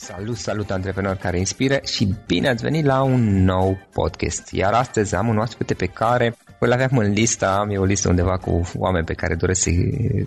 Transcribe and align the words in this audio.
Salut, 0.00 0.36
salut 0.36 0.70
antreprenori 0.70 1.18
care 1.18 1.38
inspiră 1.38 1.78
și 1.84 2.14
bine 2.26 2.48
ați 2.48 2.62
venit 2.62 2.84
la 2.84 3.02
un 3.02 3.44
nou 3.44 3.78
podcast. 3.92 4.52
Iar 4.52 4.72
astăzi 4.72 5.14
am 5.14 5.28
un 5.28 5.38
oaspete 5.38 5.74
pe 5.74 5.86
care 5.86 6.36
îl 6.58 6.72
aveam 6.72 6.98
în 6.98 7.12
lista, 7.12 7.56
am 7.60 7.70
eu 7.70 7.82
o 7.82 7.84
listă 7.84 8.08
undeva 8.08 8.36
cu 8.36 8.70
oameni 8.74 9.04
pe 9.04 9.12
care 9.12 9.34
doresc 9.34 9.62
să 9.62 9.70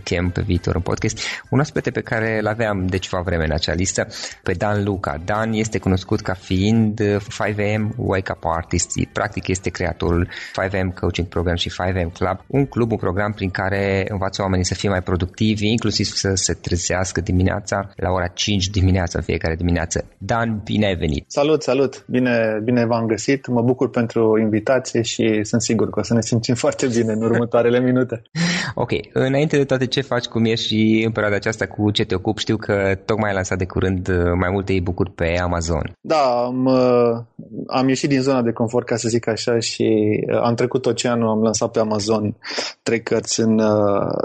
chem 0.04 0.30
pe 0.30 0.42
viitor 0.42 0.76
în 0.76 0.82
podcast. 0.82 1.20
Un 1.50 1.60
aspect 1.60 1.90
pe 1.90 2.02
care 2.02 2.38
îl 2.40 2.48
aveam 2.48 2.88
de 2.88 2.98
ceva 2.98 3.22
vreme 3.22 3.44
în 3.44 3.52
acea 3.52 3.74
listă, 3.74 4.08
pe 4.44 4.52
Dan 4.52 4.84
Luca. 4.84 5.22
Dan 5.26 5.54
este 5.54 5.80
cunoscut 5.80 6.22
ca 6.22 6.34
fiind 6.34 7.02
5am 7.18 7.96
Wake 7.96 8.32
Up 8.32 8.44
Artist. 8.46 8.90
Practic 9.14 9.48
este 9.48 9.70
creatorul 9.70 10.28
5am 10.28 10.94
Coaching 11.00 11.28
Program 11.28 11.56
și 11.56 11.70
5am 11.70 12.12
Club, 12.14 12.40
un 12.48 12.66
club, 12.66 12.92
un 12.92 12.98
program 12.98 13.32
prin 13.32 13.50
care 13.50 14.06
învață 14.10 14.42
oamenii 14.42 14.66
să 14.66 14.74
fie 14.74 14.90
mai 14.90 15.02
productivi, 15.02 15.68
inclusiv 15.68 16.06
să 16.06 16.32
se 16.34 16.54
trezească 16.54 17.22
dimineața 17.22 17.92
la 17.96 18.10
ora 18.10 18.28
5 18.28 18.68
dimineața 18.68 19.18
în 19.18 19.24
fiecare 19.24 19.56
dimineață. 19.56 20.06
Dan, 20.18 20.62
bine 20.64 20.86
ai 20.86 20.96
venit! 20.96 21.26
Salut, 21.28 21.64
salut! 21.64 22.06
Bine, 22.08 22.60
bine 22.64 22.86
v-am 22.86 23.06
găsit! 23.06 23.48
Mă 23.48 23.62
bucur 23.62 23.90
pentru 23.90 24.38
invitație 24.40 25.02
și 25.02 25.40
sunt 25.44 25.62
sigur 25.62 25.90
că 25.90 26.00
o 26.00 26.04
să 26.04 26.14
ne 26.14 26.21
ne 26.22 26.28
simțim 26.28 26.56
foarte 26.56 26.88
bine 26.88 27.12
în 27.12 27.22
următoarele 27.22 27.80
minute. 27.80 28.22
Ok, 28.76 28.92
înainte 29.14 29.58
de 29.58 29.64
toate 29.64 29.86
ce 29.86 30.02
faci, 30.02 30.26
cum 30.26 30.46
ești 30.46 30.68
și 30.68 31.04
în 31.06 31.12
perioada 31.12 31.36
aceasta 31.36 31.68
cu 31.68 31.92
ce 31.92 32.06
te 32.06 32.16
ocupi, 32.16 32.40
știu 32.40 32.58
că 32.58 32.98
tocmai 33.06 33.30
ai 33.30 33.36
lansat 33.36 33.58
de 33.58 33.66
curând 33.66 34.08
uh, 34.08 34.16
mai 34.40 34.50
multe 34.52 34.74
e-book-uri 34.74 35.12
pe 35.12 35.38
Amazon. 35.42 35.94
Da, 36.02 36.44
am, 36.46 36.66
uh, 36.66 37.44
am 37.68 37.88
ieșit 37.88 38.10
din 38.10 38.22
zona 38.22 38.42
de 38.42 38.52
confort, 38.52 38.86
ca 38.86 38.96
să 38.96 39.10
zic 39.10 39.28
așa, 39.28 39.60
și 39.60 40.20
uh, 40.32 40.42
am 40.44 40.56
trecut 40.56 40.86
oceanul, 40.86 41.30
am 41.30 41.42
lansat 41.42 41.72
pe 41.72 41.80
Amazon 41.80 42.36
trei 42.84 43.02
cărți 43.02 43.40
în, 43.40 43.62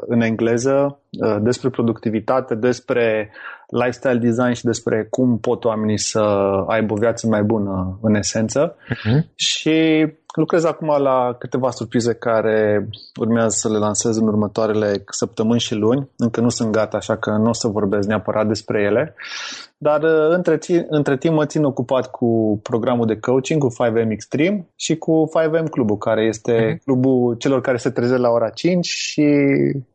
în 0.07 0.21
engleză 0.21 0.99
despre 1.41 1.69
productivitate, 1.69 2.55
despre 2.55 3.31
lifestyle 3.69 4.19
design 4.19 4.53
și 4.53 4.65
despre 4.65 5.07
cum 5.11 5.39
pot 5.39 5.65
oamenii 5.65 5.99
să 5.99 6.21
aibă 6.67 6.93
o 6.93 6.97
viață 6.97 7.27
mai 7.27 7.43
bună 7.43 7.99
în 8.03 8.15
esență. 8.15 8.77
Uh-huh. 8.77 9.35
Și 9.35 10.07
lucrez 10.37 10.65
acum 10.65 10.89
la 10.99 11.37
câteva 11.39 11.71
surprize 11.71 12.15
care 12.15 12.89
urmează 13.21 13.49
să 13.49 13.71
le 13.71 13.79
lansez 13.79 14.17
în 14.17 14.27
următoarele 14.27 15.05
săptămâni 15.11 15.61
și 15.61 15.75
luni. 15.75 16.09
Încă 16.17 16.41
nu 16.41 16.49
sunt 16.49 16.71
gata, 16.71 16.97
așa 16.97 17.17
că 17.17 17.31
nu 17.31 17.49
o 17.49 17.53
să 17.53 17.69
vorbesc 17.69 18.09
neapărat 18.09 18.47
despre 18.47 18.83
ele. 18.83 19.15
Dar 19.79 20.03
uh, 20.03 20.29
între, 20.29 20.59
între 20.89 21.17
timp 21.17 21.35
mă 21.35 21.47
țin 21.47 21.65
ocupat 21.65 22.11
cu 22.11 22.61
programul 22.63 23.07
de 23.07 23.19
coaching, 23.19 23.63
cu 23.63 23.69
5M 23.85 24.11
Extreme 24.11 24.67
și 24.77 24.97
cu 24.97 25.31
5M 25.39 25.71
Clubul, 25.71 25.97
care 25.97 26.25
este 26.25 26.75
uh-huh. 26.75 26.85
clubul 26.85 27.35
celor 27.35 27.61
care 27.61 27.77
se 27.77 27.91
trezesc 27.91 28.21
la 28.21 28.31
ora 28.31 28.49
5 28.49 28.87
și 28.87 29.23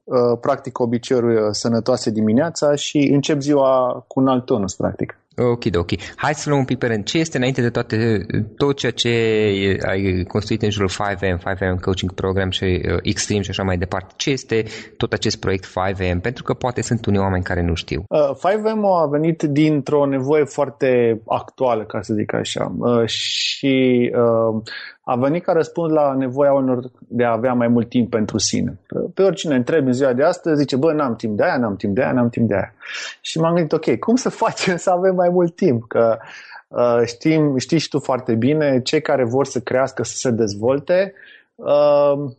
uh, 0.03 0.37
practic 0.41 0.79
obiceiuri 0.79 1.35
uh, 1.35 1.47
sănătoase 1.51 2.11
dimineața 2.11 2.75
și 2.75 2.97
încep 2.97 3.39
ziua 3.39 4.03
cu 4.07 4.19
un 4.19 4.27
alt 4.27 4.45
tonus, 4.45 4.75
practic. 4.75 5.20
Ok, 5.37 5.63
ok. 5.77 5.89
Hai 6.15 6.33
să 6.33 6.49
luăm 6.49 6.59
un 6.59 6.65
pic 6.65 6.77
pe 6.77 6.87
rând. 6.87 7.03
Ce 7.03 7.17
este 7.17 7.37
înainte 7.37 7.61
de 7.61 7.69
toate, 7.69 8.25
tot 8.57 8.77
ceea 8.77 8.91
ce 8.91 9.09
ai 9.87 10.23
construit 10.27 10.61
în 10.61 10.69
jurul 10.69 10.89
5M, 10.89 11.37
5M 11.37 11.79
Coaching 11.81 12.11
Program 12.13 12.49
și 12.49 12.63
uh, 12.63 12.97
Extreme 13.01 13.41
și 13.41 13.49
așa 13.49 13.63
mai 13.63 13.77
departe? 13.77 14.13
Ce 14.15 14.29
este 14.29 14.63
tot 14.97 15.13
acest 15.13 15.39
proiect 15.39 15.65
5M? 15.65 16.21
Pentru 16.21 16.43
că 16.43 16.53
poate 16.53 16.81
sunt 16.81 17.05
unii 17.05 17.19
oameni 17.19 17.43
care 17.43 17.61
nu 17.61 17.73
știu. 17.73 18.03
Uh, 18.07 18.37
5M 18.37 19.03
a 19.03 19.07
venit 19.07 19.43
dintr-o 19.43 20.05
nevoie 20.05 20.43
foarte 20.43 21.21
actuală, 21.27 21.83
ca 21.83 22.01
să 22.01 22.13
zic 22.13 22.33
așa. 22.33 22.75
Uh, 22.79 23.05
și 23.05 24.11
uh, 24.15 24.61
a 25.03 25.15
venit 25.15 25.43
ca 25.43 25.51
răspuns 25.51 25.91
la 25.91 26.13
nevoia 26.13 26.53
unor 26.53 26.91
de 27.07 27.23
a 27.23 27.31
avea 27.31 27.53
mai 27.53 27.67
mult 27.67 27.89
timp 27.89 28.09
pentru 28.09 28.37
sine. 28.37 28.79
Pe 29.13 29.23
oricine 29.23 29.55
întrebi 29.55 29.87
în 29.87 29.93
ziua 29.93 30.13
de 30.13 30.23
astăzi, 30.23 30.59
zice, 30.59 30.75
bă, 30.75 30.93
n-am 30.93 31.15
timp 31.15 31.37
de 31.37 31.43
aia, 31.43 31.57
n-am 31.57 31.75
timp 31.75 31.95
de 31.95 32.01
aia, 32.01 32.11
n-am 32.11 32.29
timp 32.29 32.47
de 32.47 32.53
aia. 32.53 32.73
Și 33.21 33.39
m-am 33.39 33.53
gândit, 33.53 33.71
ok, 33.71 33.97
cum 33.97 34.15
să 34.15 34.29
facem 34.29 34.77
să 34.77 34.89
avem 34.89 35.15
mai 35.15 35.29
mult 35.29 35.55
timp? 35.55 35.87
Că 35.87 36.17
uh, 36.67 37.01
știm, 37.05 37.57
știi 37.57 37.77
și 37.77 37.89
tu 37.89 37.99
foarte 37.99 38.35
bine, 38.35 38.81
cei 38.81 39.01
care 39.01 39.23
vor 39.23 39.45
să 39.45 39.59
crească, 39.59 40.03
să 40.03 40.15
se 40.15 40.31
dezvolte, 40.31 41.13
uh, 41.55 42.31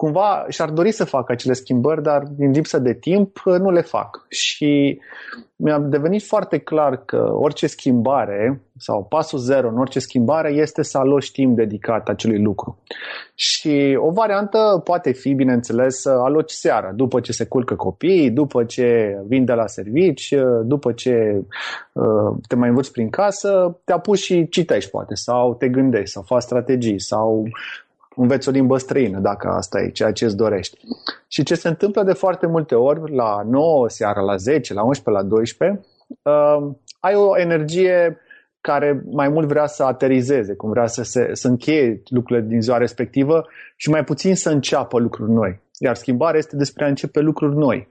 cumva 0.00 0.44
și-ar 0.48 0.70
dori 0.70 0.92
să 0.92 1.04
facă 1.04 1.32
acele 1.32 1.52
schimbări, 1.52 2.02
dar 2.02 2.22
din 2.22 2.50
lipsă 2.50 2.78
de 2.78 2.94
timp 2.94 3.42
uh, 3.44 3.54
nu 3.58 3.70
le 3.70 3.80
fac. 3.80 4.26
Și 4.28 5.00
mi-a 5.56 5.78
devenit 5.78 6.22
foarte 6.22 6.58
clar 6.58 7.04
că 7.04 7.30
orice 7.32 7.66
schimbare 7.66 8.62
sau 8.78 9.04
pasul 9.04 9.38
zero 9.38 9.68
în 9.68 9.78
orice 9.78 9.98
schimbare 9.98 10.52
este 10.52 10.82
să 10.82 10.98
aloci 10.98 11.30
timp 11.30 11.56
dedicat 11.56 12.08
acelui 12.08 12.42
lucru. 12.42 12.78
Și 13.34 13.98
o 13.98 14.10
variantă 14.10 14.80
poate 14.84 15.12
fi, 15.12 15.34
bineînțeles, 15.34 16.00
să 16.00 16.10
aloci 16.10 16.50
seara, 16.50 16.92
după 16.92 17.20
ce 17.20 17.32
se 17.32 17.44
culcă 17.44 17.74
copiii, 17.74 18.30
după 18.30 18.64
ce 18.64 19.18
vin 19.26 19.44
de 19.44 19.52
la 19.52 19.66
servici, 19.66 20.30
uh, 20.30 20.60
după 20.64 20.92
ce 20.92 21.42
uh, 21.92 22.36
te 22.48 22.54
mai 22.56 22.68
învăți 22.68 22.92
prin 22.92 23.10
casă, 23.10 23.78
te 23.84 23.92
apuci 23.92 24.18
și 24.18 24.48
citești 24.48 24.90
poate, 24.90 25.14
sau 25.14 25.54
te 25.54 25.68
gândești, 25.68 26.10
sau 26.10 26.22
faci 26.22 26.42
strategii, 26.42 27.00
sau 27.00 27.48
înveți 28.16 28.48
o 28.48 28.52
limbă 28.52 28.78
străină, 28.78 29.18
dacă 29.18 29.48
asta 29.48 29.80
e 29.80 29.90
ceea 29.90 30.12
ce 30.12 30.24
îți 30.24 30.36
dorești. 30.36 30.78
Și 31.28 31.42
ce 31.42 31.54
se 31.54 31.68
întâmplă 31.68 32.02
de 32.02 32.12
foarte 32.12 32.46
multe 32.46 32.74
ori, 32.74 33.14
la 33.14 33.42
9 33.44 33.88
seara, 33.88 34.20
la 34.20 34.36
10, 34.36 34.74
la 34.74 34.82
11, 34.82 35.22
la 35.22 35.28
12, 35.28 35.80
uh, 36.22 36.70
ai 37.00 37.14
o 37.14 37.38
energie 37.38 38.18
care 38.60 39.02
mai 39.10 39.28
mult 39.28 39.48
vrea 39.48 39.66
să 39.66 39.82
aterizeze, 39.82 40.54
cum 40.54 40.70
vrea 40.70 40.86
să, 40.86 41.02
se, 41.02 41.30
să 41.32 41.48
încheie 41.48 42.02
lucrurile 42.08 42.46
din 42.46 42.60
ziua 42.60 42.76
respectivă 42.76 43.46
și 43.76 43.90
mai 43.90 44.04
puțin 44.04 44.34
să 44.34 44.50
înceapă 44.50 44.98
lucruri 44.98 45.30
noi. 45.30 45.60
Iar 45.78 45.94
schimbarea 45.94 46.38
este 46.38 46.56
despre 46.56 46.84
a 46.84 46.88
începe 46.88 47.20
lucruri 47.20 47.56
noi. 47.56 47.88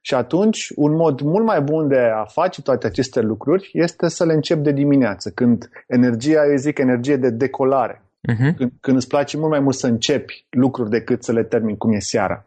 Și 0.00 0.14
atunci, 0.14 0.72
un 0.74 0.94
mod 0.94 1.20
mult 1.20 1.44
mai 1.44 1.60
bun 1.60 1.88
de 1.88 1.98
a 1.98 2.24
face 2.24 2.62
toate 2.62 2.86
aceste 2.86 3.20
lucruri 3.20 3.70
este 3.72 4.08
să 4.08 4.24
le 4.24 4.32
încep 4.32 4.58
de 4.58 4.72
dimineață, 4.72 5.30
când 5.30 5.70
energia, 5.86 6.46
eu 6.50 6.56
zic, 6.56 6.78
energie 6.78 7.16
de 7.16 7.30
decolare. 7.30 8.02
Uh-huh. 8.32 8.54
Când, 8.56 8.72
când 8.80 8.96
îți 8.96 9.08
place 9.08 9.36
mult 9.36 9.50
mai 9.50 9.60
mult 9.60 9.74
să 9.74 9.86
începi 9.86 10.46
lucruri 10.50 10.90
decât 10.90 11.24
să 11.24 11.32
le 11.32 11.44
termini 11.44 11.76
cum 11.76 11.92
e 11.92 11.98
seara. 11.98 12.44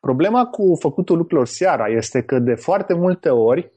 Problema 0.00 0.46
cu 0.46 0.76
făcutul 0.80 1.16
lucrurilor 1.16 1.46
seara 1.46 1.86
este 1.86 2.22
că 2.22 2.38
de 2.38 2.54
foarte 2.54 2.94
multe 2.94 3.28
ori 3.28 3.72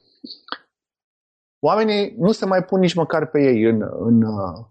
oamenii 1.62 2.14
nu 2.18 2.32
se 2.32 2.46
mai 2.46 2.64
pun 2.64 2.80
nici 2.80 2.94
măcar 2.94 3.26
pe 3.26 3.42
ei 3.42 3.62
în, 3.62 3.82
în, 3.98 4.22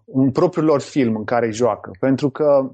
în 0.06 0.30
propriul 0.30 0.66
lor 0.66 0.80
film 0.80 1.16
în 1.16 1.24
care 1.24 1.50
joacă. 1.50 1.90
Pentru 2.00 2.30
că 2.30 2.70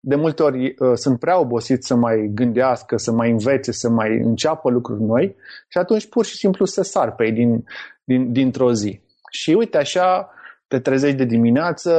de 0.00 0.14
multe 0.14 0.42
ori 0.42 0.74
uh, 0.78 0.92
sunt 0.94 1.18
prea 1.18 1.38
obosiți 1.38 1.86
să 1.86 1.94
mai 1.94 2.30
gândească, 2.34 2.96
să 2.96 3.12
mai 3.12 3.30
învețe, 3.30 3.72
să 3.72 3.88
mai 3.88 4.18
înceapă 4.18 4.70
lucruri 4.70 5.02
noi 5.02 5.36
și 5.68 5.78
atunci 5.78 6.08
pur 6.08 6.24
și 6.24 6.36
simplu 6.36 6.64
se 6.64 6.82
sar 6.82 7.14
pe 7.14 7.24
ei 7.24 7.32
din, 7.32 7.64
din, 8.04 8.32
dintr-o 8.32 8.72
zi. 8.72 9.00
Și 9.30 9.50
uite 9.50 9.76
așa, 9.76 10.30
te 10.68 10.78
trezești 10.78 11.16
de 11.16 11.24
dimineață, 11.24 11.90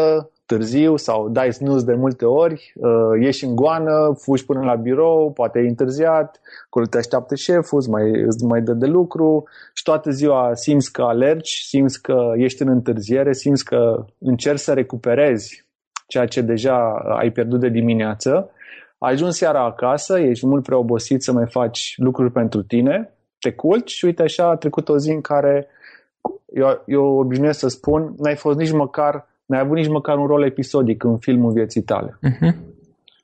târziu 0.48 0.96
sau 0.96 1.30
dai 1.30 1.54
snooze 1.54 1.86
de 1.86 1.94
multe 1.94 2.26
ori, 2.26 2.74
uh, 2.76 3.22
ieși 3.22 3.46
în 3.46 3.56
goană, 3.56 4.16
fugi 4.18 4.46
până 4.46 4.60
la 4.64 4.76
birou, 4.76 5.32
poate 5.32 5.58
ai 5.58 5.68
întârziat, 5.68 6.40
acolo 6.66 6.86
te 6.86 6.98
așteaptă 6.98 7.36
șeful, 7.36 7.78
îți 7.78 7.90
mai, 7.90 8.22
îți 8.26 8.46
mai 8.46 8.62
dă 8.62 8.74
de 8.74 8.86
lucru 8.86 9.44
și 9.74 9.84
toată 9.84 10.10
ziua 10.10 10.54
simți 10.54 10.92
că 10.92 11.02
alergi, 11.02 11.68
simți 11.68 12.02
că 12.02 12.32
ești 12.36 12.62
în 12.62 12.68
întârziere, 12.68 13.34
simți 13.34 13.66
că 13.66 14.06
încerci 14.20 14.60
să 14.60 14.74
recuperezi 14.74 15.66
ceea 16.08 16.26
ce 16.26 16.42
deja 16.42 16.78
ai 17.20 17.32
pierdut 17.32 17.60
de 17.60 17.70
dimineață, 17.70 18.50
ajungi 18.98 19.38
seara 19.38 19.64
acasă, 19.66 20.20
ești 20.20 20.48
mult 20.48 20.64
prea 20.64 20.78
obosit 20.78 21.24
să 21.24 21.32
mai 21.32 21.48
faci 21.50 21.94
lucruri 21.98 22.32
pentru 22.32 22.64
tine, 22.64 23.14
te 23.40 23.52
culci 23.52 23.92
și 23.92 24.06
uite 24.06 24.22
așa 24.22 24.50
a 24.50 24.56
trecut 24.56 24.90
o 24.90 24.98
zi 24.98 25.10
în 25.12 25.22
care 25.22 25.68
eu, 26.54 26.84
eu 26.86 27.06
obișnuiesc 27.06 27.60
să 27.60 27.68
spun, 27.68 28.14
n-ai 28.18 28.36
fost 28.36 28.58
nici 28.58 28.72
măcar 28.72 29.28
N-ai 29.48 29.60
avut 29.60 29.76
nici 29.76 29.88
măcar 29.88 30.18
un 30.18 30.26
rol 30.26 30.44
episodic 30.44 31.04
în 31.04 31.18
filmul 31.18 31.52
vieții 31.52 31.82
tale. 31.82 32.20
Uh-huh. 32.30 32.56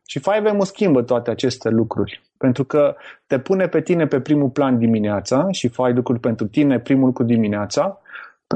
Și 0.05 0.19
5M 0.19 0.57
schimbă 0.59 1.01
toate 1.01 1.31
aceste 1.31 1.69
lucruri. 1.69 2.21
Pentru 2.37 2.63
că 2.63 2.95
te 3.27 3.39
pune 3.39 3.67
pe 3.67 3.81
tine 3.81 4.07
pe 4.07 4.19
primul 4.19 4.49
plan 4.49 4.77
dimineața 4.77 5.47
și 5.51 5.67
faci 5.67 5.95
lucruri 5.95 6.19
pentru 6.19 6.47
tine 6.47 6.79
primul 6.79 7.05
lucru 7.05 7.23
dimineața 7.23 8.01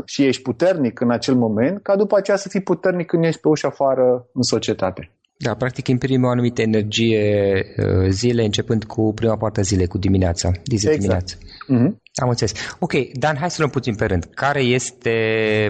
și 0.06 0.25
ești 0.25 0.42
puternic 0.42 1.00
în 1.00 1.12
acel 1.12 1.36
moment, 1.36 1.81
ca 1.81 1.96
după 1.96 2.18
aceea 2.18 2.38
să 2.38 2.50
fii 2.50 2.62
puternic 2.62 3.08
când 3.08 3.24
ești 3.24 3.42
pe 3.42 3.48
ușa 3.48 3.68
afară 3.68 4.28
în 4.34 4.42
societate. 4.42 5.12
Da, 5.39 5.54
practic 5.54 5.88
imprimi 5.88 6.25
o 6.25 6.30
anumită 6.30 6.62
energie 6.62 7.63
uh, 7.78 8.10
zile, 8.10 8.44
începând 8.44 8.84
cu 8.84 9.12
prima 9.16 9.38
parte 9.38 9.60
a 9.60 9.63
zilei, 9.63 9.88
cu 9.88 9.98
dimineața, 9.98 10.51
exact. 10.72 10.95
dimineața. 10.95 11.36
Mm-hmm. 11.38 12.06
Am 12.22 12.30
înțeles. 12.30 12.54
Ok, 12.80 12.94
Dan, 13.13 13.36
hai 13.36 13.50
să 13.50 13.56
luăm 13.60 13.69
puțin 13.72 13.95
pe 13.95 14.06
rând. 14.06 14.25
Care 14.34 14.62
este 14.62 15.12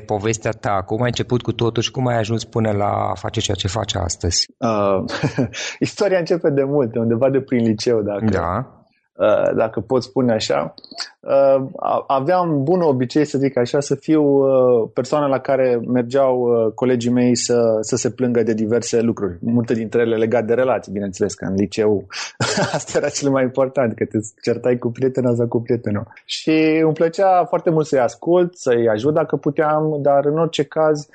povestea 0.06 0.52
ta? 0.52 0.84
Cum 0.86 1.02
ai 1.02 1.08
început 1.08 1.42
cu 1.42 1.52
totul 1.52 1.82
și 1.82 1.92
cum 1.92 2.08
ai 2.08 2.18
ajuns 2.18 2.44
până 2.44 2.72
la 2.72 2.90
a 2.90 3.14
face 3.14 3.40
ceea 3.40 3.58
ce 3.58 3.68
faci 3.68 3.96
astăzi? 3.96 4.46
Uh, 4.58 5.04
istoria 5.80 6.18
începe 6.18 6.50
de 6.50 6.64
mult, 6.64 6.96
undeva 6.96 7.30
de 7.30 7.40
prin 7.40 7.66
liceu, 7.66 8.02
dacă, 8.02 8.26
da. 8.26 8.77
Uh, 9.18 9.56
dacă 9.56 9.80
pot 9.80 10.04
spune 10.04 10.34
așa, 10.34 10.74
uh, 11.20 11.66
aveam 12.08 12.64
bun 12.64 12.82
obicei, 12.82 13.26
să 13.26 13.38
zic 13.38 13.58
așa, 13.58 13.80
să 13.80 13.96
fiu 13.96 14.24
uh, 14.24 14.90
persoana 14.94 15.28
la 15.28 15.40
care 15.40 15.80
mergeau 15.88 16.48
colegii 16.76 17.12
mei 17.12 17.36
să, 17.36 17.78
să 17.82 17.96
se 17.96 18.12
plângă 18.12 18.44
de 18.44 18.54
diverse 18.54 19.02
lucruri, 19.02 19.38
multe 19.40 19.74
dintre 19.74 20.02
ele 20.02 20.16
legate 20.16 20.46
de 20.46 20.54
relații, 20.54 20.92
bineînțeles, 20.92 21.34
că 21.34 21.46
în 21.46 21.54
liceu 21.56 22.08
asta 22.76 22.98
era 22.98 23.10
cel 23.10 23.30
mai 23.30 23.44
important, 23.44 23.94
că 23.96 24.06
te 24.06 24.18
certai 24.42 24.78
cu 24.78 24.92
prietena 24.92 25.34
sau 25.36 25.48
cu 25.48 25.62
prietenul. 25.62 26.08
Și 26.26 26.82
îmi 26.84 26.94
plăcea 26.94 27.46
foarte 27.46 27.70
mult 27.70 27.86
să-i 27.86 28.00
ascult, 28.00 28.56
să-i 28.58 28.88
ajut 28.90 29.14
dacă 29.14 29.36
puteam, 29.36 29.98
dar 30.02 30.26
în 30.26 30.38
orice 30.38 30.64
caz 30.64 31.08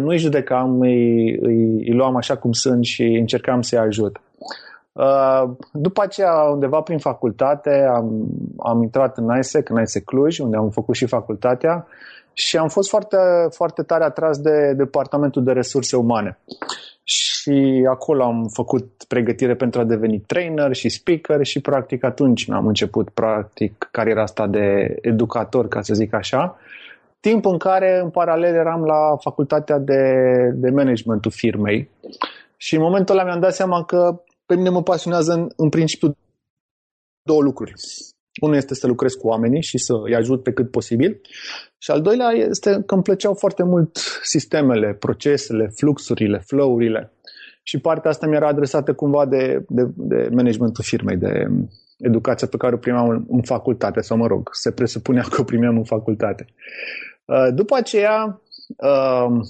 nu-i 0.00 0.18
judecam, 0.18 0.80
îi, 0.80 1.36
îi, 1.36 1.88
îi 1.88 1.92
luam 1.92 2.16
așa 2.16 2.36
cum 2.36 2.52
sunt 2.52 2.84
și 2.84 3.02
încercam 3.02 3.62
să-i 3.62 3.78
ajut. 3.78 4.20
Uh, 4.98 5.50
după 5.72 6.02
aceea, 6.02 6.32
undeva 6.32 6.80
prin 6.80 6.98
facultate, 6.98 7.86
am, 7.94 8.26
am 8.58 8.82
intrat 8.82 9.16
în 9.18 9.38
ISEC, 9.38 9.68
în 9.68 9.80
ISEC 9.80 10.04
Cluj, 10.04 10.38
unde 10.38 10.56
am 10.56 10.70
făcut 10.70 10.94
și 10.94 11.06
facultatea 11.06 11.86
și 12.32 12.56
am 12.56 12.68
fost 12.68 12.88
foarte, 12.88 13.16
foarte 13.50 13.82
tare 13.82 14.04
atras 14.04 14.38
de 14.38 14.72
Departamentul 14.76 15.44
de 15.44 15.52
Resurse 15.52 15.96
Umane. 15.96 16.38
Și 17.02 17.86
acolo 17.90 18.24
am 18.24 18.46
făcut 18.52 19.04
pregătire 19.08 19.54
pentru 19.54 19.80
a 19.80 19.84
deveni 19.84 20.20
trainer 20.26 20.74
și 20.74 20.88
speaker 20.88 21.44
și 21.44 21.60
practic 21.60 22.04
atunci 22.04 22.46
mi-am 22.46 22.66
început 22.66 23.08
practic 23.08 23.88
cariera 23.90 24.22
asta 24.22 24.46
de 24.46 24.96
educator, 25.00 25.68
ca 25.68 25.80
să 25.80 25.94
zic 25.94 26.14
așa, 26.14 26.56
timp 27.20 27.44
în 27.46 27.58
care 27.58 28.00
în 28.02 28.10
paralel 28.10 28.54
eram 28.54 28.84
la 28.84 29.16
facultatea 29.20 29.78
de, 29.78 30.02
de 30.54 30.70
managementul 30.70 31.30
firmei 31.30 31.88
și 32.56 32.74
în 32.74 32.82
momentul 32.82 33.14
ăla 33.14 33.24
mi-am 33.24 33.40
dat 33.40 33.54
seama 33.54 33.84
că 33.84 34.20
pe 34.48 34.56
mine 34.56 34.68
mă 34.68 34.82
pasionează 34.82 35.32
în, 35.32 35.48
în 35.56 35.68
principiu 35.68 36.16
două 37.22 37.42
lucruri. 37.42 37.72
Unul 38.40 38.56
este 38.56 38.74
să 38.74 38.86
lucrez 38.86 39.12
cu 39.12 39.26
oamenii 39.26 39.62
și 39.62 39.78
să 39.78 39.94
îi 40.04 40.14
ajut 40.14 40.42
pe 40.42 40.52
cât 40.52 40.70
posibil. 40.70 41.20
Și 41.78 41.90
al 41.90 42.00
doilea 42.00 42.30
este 42.30 42.82
că 42.86 42.94
îmi 42.94 43.02
plăceau 43.02 43.34
foarte 43.34 43.62
mult 43.62 43.96
sistemele, 44.22 44.94
procesele, 44.94 45.72
fluxurile, 45.76 46.38
flow-urile. 46.46 47.12
Și 47.62 47.78
partea 47.78 48.10
asta 48.10 48.26
mi-era 48.26 48.48
adresată 48.48 48.94
cumva 48.94 49.26
de, 49.26 49.64
de, 49.68 49.86
de 49.94 50.28
managementul 50.32 50.84
firmei, 50.84 51.16
de 51.16 51.46
educația 51.98 52.48
pe 52.48 52.56
care 52.56 52.74
o 52.74 52.78
primeam 52.78 53.08
în, 53.08 53.24
în 53.28 53.42
facultate, 53.42 54.00
sau 54.00 54.16
mă 54.16 54.26
rog, 54.26 54.48
se 54.52 54.72
presupunea 54.72 55.22
că 55.30 55.40
o 55.40 55.44
primeam 55.44 55.76
în 55.76 55.84
facultate. 55.84 56.46
Uh, 57.24 57.48
după 57.54 57.76
aceea, 57.76 58.40
uh, 58.76 59.40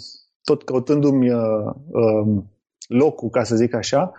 tot 0.45 0.63
căutându-mi 0.63 1.33
uh, 1.33 1.75
uh, 1.89 2.43
locul, 2.89 3.29
ca 3.29 3.43
să 3.43 3.57
zic 3.57 3.75
așa, 3.75 4.13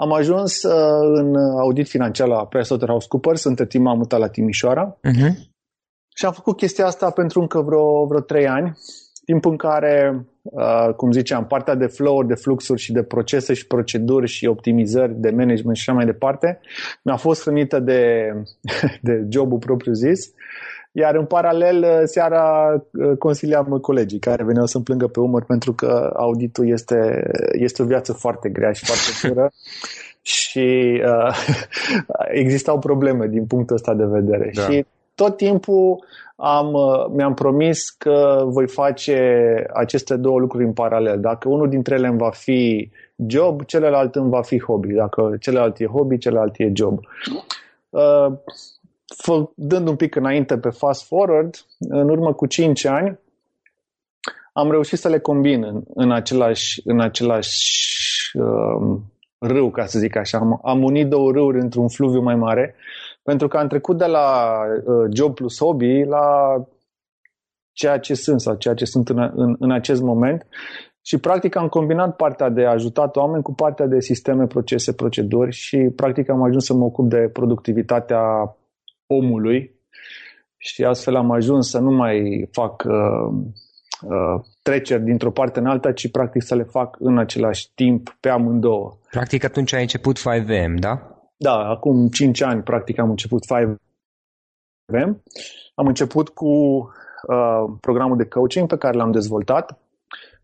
am 0.00 0.12
ajuns 0.12 0.62
uh, 0.62 1.20
în 1.20 1.34
audit 1.36 1.88
financiar 1.88 2.28
la 2.28 2.46
PricewaterhouseCoopers, 2.46 3.44
între 3.44 3.66
timp 3.66 3.86
am 3.86 3.96
mutat 3.96 4.20
la 4.20 4.28
Timișoara 4.28 4.96
uh-huh. 4.96 5.32
și 6.14 6.24
am 6.24 6.32
făcut 6.32 6.56
chestia 6.56 6.86
asta 6.86 7.10
pentru 7.10 7.40
încă 7.40 7.60
vreo, 7.60 8.06
vreo 8.06 8.20
trei 8.20 8.46
ani, 8.46 8.76
timp 9.24 9.44
în 9.44 9.56
care, 9.56 10.26
uh, 10.42 10.94
cum 10.96 11.12
ziceam, 11.12 11.46
partea 11.46 11.74
de 11.74 11.86
flow 11.86 12.22
de 12.22 12.34
fluxuri 12.34 12.80
și 12.80 12.92
de 12.92 13.02
procese 13.02 13.54
și 13.54 13.66
proceduri 13.66 14.28
și 14.28 14.46
optimizări 14.46 15.14
de 15.14 15.30
management 15.30 15.76
și 15.76 15.84
așa 15.86 15.92
mai 15.92 16.06
departe, 16.06 16.60
mi-a 17.02 17.16
fost 17.16 17.42
hrănită 17.42 17.78
de, 17.78 18.32
de 19.08 19.26
jobul 19.28 19.58
propriu 19.58 19.92
zis 19.92 20.32
iar 20.92 21.14
în 21.14 21.24
paralel, 21.24 21.82
uh, 21.82 22.02
seara 22.04 22.74
uh, 22.92 23.16
consiliam 23.18 23.66
colegii 23.66 24.18
care 24.18 24.44
veneau 24.44 24.66
să-mi 24.66 24.84
plângă 24.84 25.06
pe 25.06 25.20
umăr 25.20 25.44
pentru 25.44 25.72
că 25.72 26.12
auditul 26.16 26.68
este, 26.68 27.30
este 27.52 27.82
o 27.82 27.86
viață 27.86 28.12
foarte 28.12 28.48
grea 28.48 28.72
și 28.72 28.84
foarte 28.84 29.10
dură 29.28 29.50
și 30.22 31.00
uh, 31.04 31.36
existau 32.42 32.78
probleme 32.78 33.26
din 33.26 33.46
punctul 33.46 33.76
ăsta 33.76 33.94
de 33.94 34.04
vedere. 34.04 34.50
Da. 34.54 34.62
Și 34.62 34.86
tot 35.14 35.36
timpul 35.36 36.04
am, 36.36 36.72
uh, 36.72 37.06
mi-am 37.14 37.34
promis 37.34 37.90
că 37.90 38.42
voi 38.46 38.68
face 38.68 39.18
aceste 39.74 40.16
două 40.16 40.38
lucruri 40.38 40.64
în 40.64 40.72
paralel. 40.72 41.20
Dacă 41.20 41.48
unul 41.48 41.68
dintre 41.68 41.94
ele 41.94 42.06
îmi 42.06 42.18
va 42.18 42.30
fi 42.30 42.90
job, 43.26 43.64
celălalt 43.64 44.14
îmi 44.14 44.30
va 44.30 44.42
fi 44.42 44.60
hobby. 44.60 44.94
Dacă 44.94 45.36
celălalt 45.40 45.80
e 45.80 45.86
hobby, 45.86 46.18
celălalt 46.18 46.54
e 46.56 46.70
job. 46.72 47.00
Uh, 47.88 48.32
dând 49.54 49.88
un 49.88 49.96
pic 49.96 50.14
înainte 50.14 50.58
pe 50.58 50.70
fast 50.70 51.06
forward, 51.06 51.66
în 51.78 52.08
urmă 52.08 52.32
cu 52.32 52.46
5 52.46 52.84
ani, 52.84 53.18
am 54.52 54.70
reușit 54.70 54.98
să 54.98 55.08
le 55.08 55.18
combin 55.18 55.64
în, 55.64 55.82
în 55.94 56.12
același, 56.12 56.80
în 56.84 57.00
același 57.00 57.66
uh, 58.38 58.98
râu, 59.38 59.70
ca 59.70 59.86
să 59.86 59.98
zic 59.98 60.16
așa. 60.16 60.38
Am, 60.38 60.60
am 60.64 60.82
unit 60.82 61.08
două 61.08 61.32
râuri 61.32 61.60
într-un 61.60 61.88
fluviu 61.88 62.20
mai 62.20 62.34
mare, 62.34 62.74
pentru 63.22 63.48
că 63.48 63.56
am 63.56 63.68
trecut 63.68 63.98
de 63.98 64.06
la 64.06 64.58
uh, 64.84 65.08
job 65.12 65.34
plus 65.34 65.58
hobby 65.58 66.04
la 66.04 66.56
ceea 67.72 67.98
ce 67.98 68.14
sunt 68.14 68.40
sau 68.40 68.54
ceea 68.54 68.74
ce 68.74 68.84
sunt 68.84 69.08
în, 69.08 69.32
în, 69.34 69.56
în 69.58 69.70
acest 69.70 70.02
moment 70.02 70.46
și 71.02 71.18
practic 71.18 71.56
am 71.56 71.68
combinat 71.68 72.16
partea 72.16 72.48
de 72.48 72.64
ajutat 72.64 73.16
oameni 73.16 73.42
cu 73.42 73.54
partea 73.54 73.86
de 73.86 74.00
sisteme, 74.00 74.46
procese, 74.46 74.92
proceduri 74.92 75.52
și 75.52 75.76
practic 75.96 76.30
am 76.30 76.42
ajuns 76.42 76.64
să 76.64 76.74
mă 76.74 76.84
ocup 76.84 77.08
de 77.08 77.30
productivitatea 77.32 78.20
omului 79.08 79.74
și 80.56 80.84
astfel 80.84 81.16
am 81.16 81.30
ajuns 81.30 81.70
să 81.70 81.78
nu 81.78 81.90
mai 81.90 82.48
fac 82.52 82.84
uh, 82.86 83.34
uh, 84.02 84.44
treceri 84.62 85.02
dintr-o 85.02 85.30
parte 85.30 85.58
în 85.58 85.66
alta, 85.66 85.92
ci 85.92 86.10
practic 86.10 86.42
să 86.42 86.54
le 86.54 86.62
fac 86.62 86.96
în 86.98 87.18
același 87.18 87.74
timp 87.74 88.16
pe 88.20 88.28
amândouă. 88.28 88.98
Practic 89.10 89.44
atunci 89.44 89.72
ai 89.72 89.80
început 89.80 90.18
5M, 90.18 90.74
da? 90.78 91.18
Da, 91.36 91.54
acum 91.54 92.08
5 92.08 92.42
ani 92.42 92.62
practic 92.62 92.98
am 92.98 93.10
început 93.10 93.42
5M. 93.44 93.78
Am 95.74 95.86
început 95.86 96.28
cu 96.28 96.46
uh, 96.46 97.76
programul 97.80 98.16
de 98.16 98.28
coaching 98.28 98.68
pe 98.68 98.76
care 98.76 98.96
l-am 98.96 99.10
dezvoltat, 99.10 99.78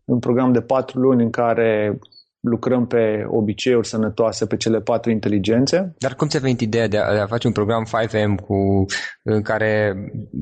un 0.05 0.19
program 0.19 0.51
de 0.51 0.61
4 0.61 0.99
luni 0.99 1.23
în 1.23 1.29
care 1.29 1.99
lucrăm 2.45 2.87
pe 2.87 3.25
obiceiuri 3.29 3.87
sănătoase, 3.87 4.45
pe 4.45 4.57
cele 4.57 4.79
patru 4.79 5.11
inteligențe. 5.11 5.95
Dar 5.97 6.15
cum 6.15 6.27
ți-a 6.27 6.39
venit 6.39 6.61
ideea 6.61 6.87
de 6.87 6.97
a, 6.97 7.13
de 7.13 7.19
a 7.19 7.27
face 7.27 7.47
un 7.47 7.53
program 7.53 7.85
5M 7.85 8.45
cu, 8.45 8.85
în 9.23 9.41
care, 9.41 9.95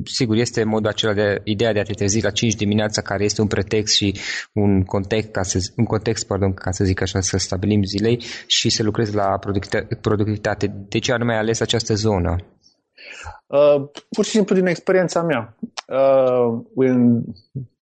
sigur, 0.04 0.36
este 0.36 0.64
modul 0.64 0.90
acela 0.90 1.12
de 1.12 1.40
ideea 1.44 1.72
de 1.72 1.80
a 1.80 1.82
te 1.82 1.92
trezi 1.92 2.22
la 2.22 2.30
5 2.30 2.54
dimineața, 2.54 3.02
care 3.02 3.24
este 3.24 3.40
un 3.40 3.46
pretext 3.46 3.94
și 3.94 4.14
un 4.52 4.82
context, 4.82 5.30
ca 5.30 5.42
să, 5.42 5.58
un 5.76 5.84
context, 5.84 6.26
pardon, 6.26 6.54
ca 6.54 6.70
să 6.70 6.84
zic 6.84 7.00
așa, 7.00 7.20
să 7.20 7.36
stabilim 7.36 7.82
zilei 7.82 8.22
și 8.46 8.70
să 8.70 8.82
lucrezi 8.82 9.14
la 9.14 9.38
productivitate. 10.00 10.86
De 10.88 10.98
ce 10.98 11.12
anume 11.12 11.32
ai 11.32 11.38
ales 11.38 11.60
această 11.60 11.94
zonă? 11.94 12.36
Uh, 13.46 13.88
pur 14.10 14.24
și 14.24 14.30
simplu 14.30 14.54
din 14.54 14.66
experiența 14.66 15.22
mea. 15.22 15.56
Uh, 15.88 16.62
în 16.74 17.22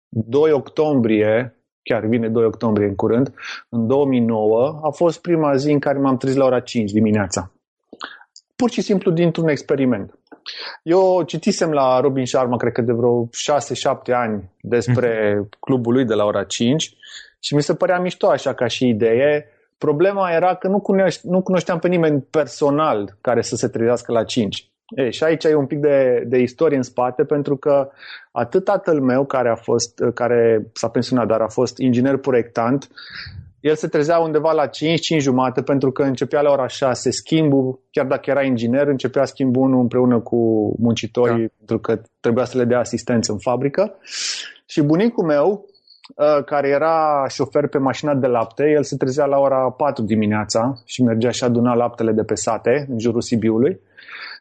2 0.09 0.53
octombrie 0.53 1.60
chiar 1.83 2.07
vine 2.07 2.29
2 2.29 2.45
octombrie 2.45 2.87
în 2.87 2.95
curând, 2.95 3.35
în 3.69 3.87
2009, 3.87 4.81
a 4.83 4.91
fost 4.91 5.21
prima 5.21 5.57
zi 5.57 5.71
în 5.71 5.79
care 5.79 5.99
m-am 5.99 6.17
trezit 6.17 6.39
la 6.39 6.45
ora 6.45 6.61
5 6.61 6.91
dimineața. 6.91 7.53
Pur 8.57 8.71
și 8.71 8.81
simplu 8.81 9.11
dintr-un 9.11 9.49
experiment. 9.49 10.19
Eu 10.83 11.23
citisem 11.23 11.71
la 11.71 12.01
Robin 12.01 12.27
Sharma, 12.27 12.57
cred 12.57 12.73
că 12.73 12.81
de 12.81 12.93
vreo 12.93 13.27
6-7 13.27 13.29
ani, 14.13 14.51
despre 14.61 15.37
mhm. 15.39 15.49
clubul 15.61 15.93
lui 15.93 16.05
de 16.05 16.15
la 16.15 16.25
ora 16.25 16.45
5 16.45 16.97
și 17.41 17.55
mi 17.55 17.63
se 17.63 17.75
părea 17.75 18.01
mișto 18.01 18.29
așa 18.29 18.55
ca 18.55 18.67
și 18.67 18.89
idee. 18.89 19.47
Problema 19.79 20.31
era 20.31 20.55
că 20.55 20.69
nu, 20.69 20.81
cunoști, 20.81 21.27
nu 21.29 21.43
cunoșteam 21.43 21.79
pe 21.79 21.89
nimeni 21.89 22.21
personal 22.21 23.17
care 23.21 23.43
să 23.43 23.57
se 23.57 23.69
trezească 23.69 24.13
la 24.13 24.25
5. 24.25 24.70
E, 24.91 25.11
și 25.11 25.25
aici 25.25 25.45
e 25.45 25.55
un 25.55 25.67
pic 25.67 25.79
de, 25.79 26.25
de 26.27 26.39
istorie 26.39 26.77
în 26.77 26.83
spate, 26.83 27.25
pentru 27.25 27.57
că 27.57 27.91
atât 28.31 28.65
tatăl 28.65 29.01
meu, 29.01 29.25
care, 29.25 29.49
a 29.49 29.55
fost, 29.55 30.03
care 30.15 30.67
s-a 30.73 30.89
pensionat, 30.89 31.27
dar 31.27 31.41
a 31.41 31.49
fost 31.49 31.79
inginer 31.79 32.17
proiectant, 32.17 32.89
el 33.61 33.75
se 33.75 33.89
trezea 33.89 34.19
undeva 34.19 34.53
la 34.53 34.67
5, 34.67 35.01
5 35.01 35.23
jumate, 35.23 35.63
pentru 35.63 35.91
că 35.91 36.03
începea 36.03 36.41
la 36.41 36.51
ora 36.51 36.67
6 36.67 37.11
schimbul, 37.11 37.81
chiar 37.91 38.07
dacă 38.07 38.31
era 38.31 38.43
inginer, 38.43 38.87
începea 38.87 39.25
schimbul 39.25 39.63
1 39.63 39.81
împreună 39.81 40.21
cu 40.21 40.73
muncitorii, 40.79 41.47
da. 41.47 41.53
pentru 41.59 41.79
că 41.79 42.01
trebuia 42.21 42.45
să 42.45 42.59
le 42.59 42.65
dea 42.65 42.79
asistență 42.79 43.33
în 43.33 43.39
fabrică. 43.39 43.99
Și 44.67 44.83
bunicul 44.83 45.25
meu, 45.25 45.67
ă, 46.19 46.43
care 46.43 46.69
era 46.69 47.27
șofer 47.29 47.67
pe 47.69 47.79
mașina 47.79 48.15
de 48.15 48.27
lapte, 48.27 48.71
el 48.71 48.83
se 48.83 48.97
trezea 48.97 49.25
la 49.25 49.39
ora 49.39 49.71
4 49.71 50.05
dimineața 50.05 50.83
și 50.85 51.03
mergea 51.03 51.31
și 51.31 51.45
aduna 51.45 51.75
laptele 51.75 52.13
de 52.13 52.23
pe 52.23 52.35
sate, 52.35 52.87
în 52.91 52.99
jurul 52.99 53.21
Sibiului. 53.21 53.81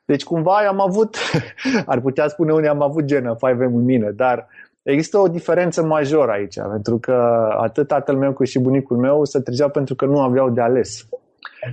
Deci 0.10 0.24
cumva 0.24 0.58
am 0.68 0.80
avut, 0.80 1.18
ar 1.86 2.00
putea 2.02 2.28
spune 2.28 2.54
unii, 2.54 2.70
am 2.70 2.82
avut 2.82 3.04
genă 3.04 3.36
5M 3.36 3.60
în 3.60 3.84
mine, 3.84 4.12
dar 4.12 4.48
există 4.84 5.18
o 5.18 5.28
diferență 5.28 5.84
majoră 5.84 6.32
aici, 6.32 6.60
pentru 6.60 6.98
că 6.98 7.14
atât 7.58 7.88
tatăl 7.88 8.16
meu 8.16 8.34
cât 8.34 8.48
și 8.48 8.60
bunicul 8.60 8.98
meu 8.98 9.24
se 9.24 9.40
trezeau 9.40 9.70
pentru 9.70 9.96
că 9.96 10.06
nu 10.06 10.20
aveau 10.20 10.50
de 10.50 10.62
ales. 10.62 11.08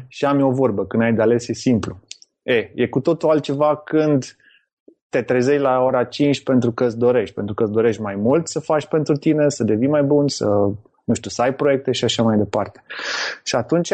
Și 0.09 0.25
am 0.25 0.39
eu 0.39 0.49
o 0.49 0.53
vorbă, 0.53 0.87
când 0.87 1.03
ai 1.03 1.13
de 1.13 1.23
ales 1.23 1.49
e 1.49 1.53
simplu. 1.53 1.99
E, 2.43 2.71
e 2.75 2.87
cu 2.89 3.01
totul 3.01 3.29
altceva 3.31 3.77
când 3.77 4.37
te 5.09 5.23
trezești 5.23 5.63
la 5.63 5.81
ora 5.81 6.05
5 6.05 6.43
pentru 6.43 6.73
că 6.73 6.85
îți 6.85 6.99
dorești, 6.99 7.35
pentru 7.35 7.55
că 7.55 7.63
îți 7.63 7.73
dorești 7.73 8.03
mai 8.03 8.15
mult 8.15 8.49
să 8.49 8.61
faci 8.61 8.87
pentru 8.87 9.15
tine, 9.15 9.49
să 9.49 9.65
devii 9.65 9.89
mai 9.89 10.03
bun, 10.03 10.29
să, 10.29 10.47
nu 11.05 11.15
știu, 11.15 11.31
să 11.31 11.43
ai 11.43 11.55
proiecte 11.55 11.93
și 11.93 12.05
așa 12.05 12.23
mai 12.23 12.37
departe. 12.37 12.83
Și 13.45 13.57
atunci, 13.57 13.93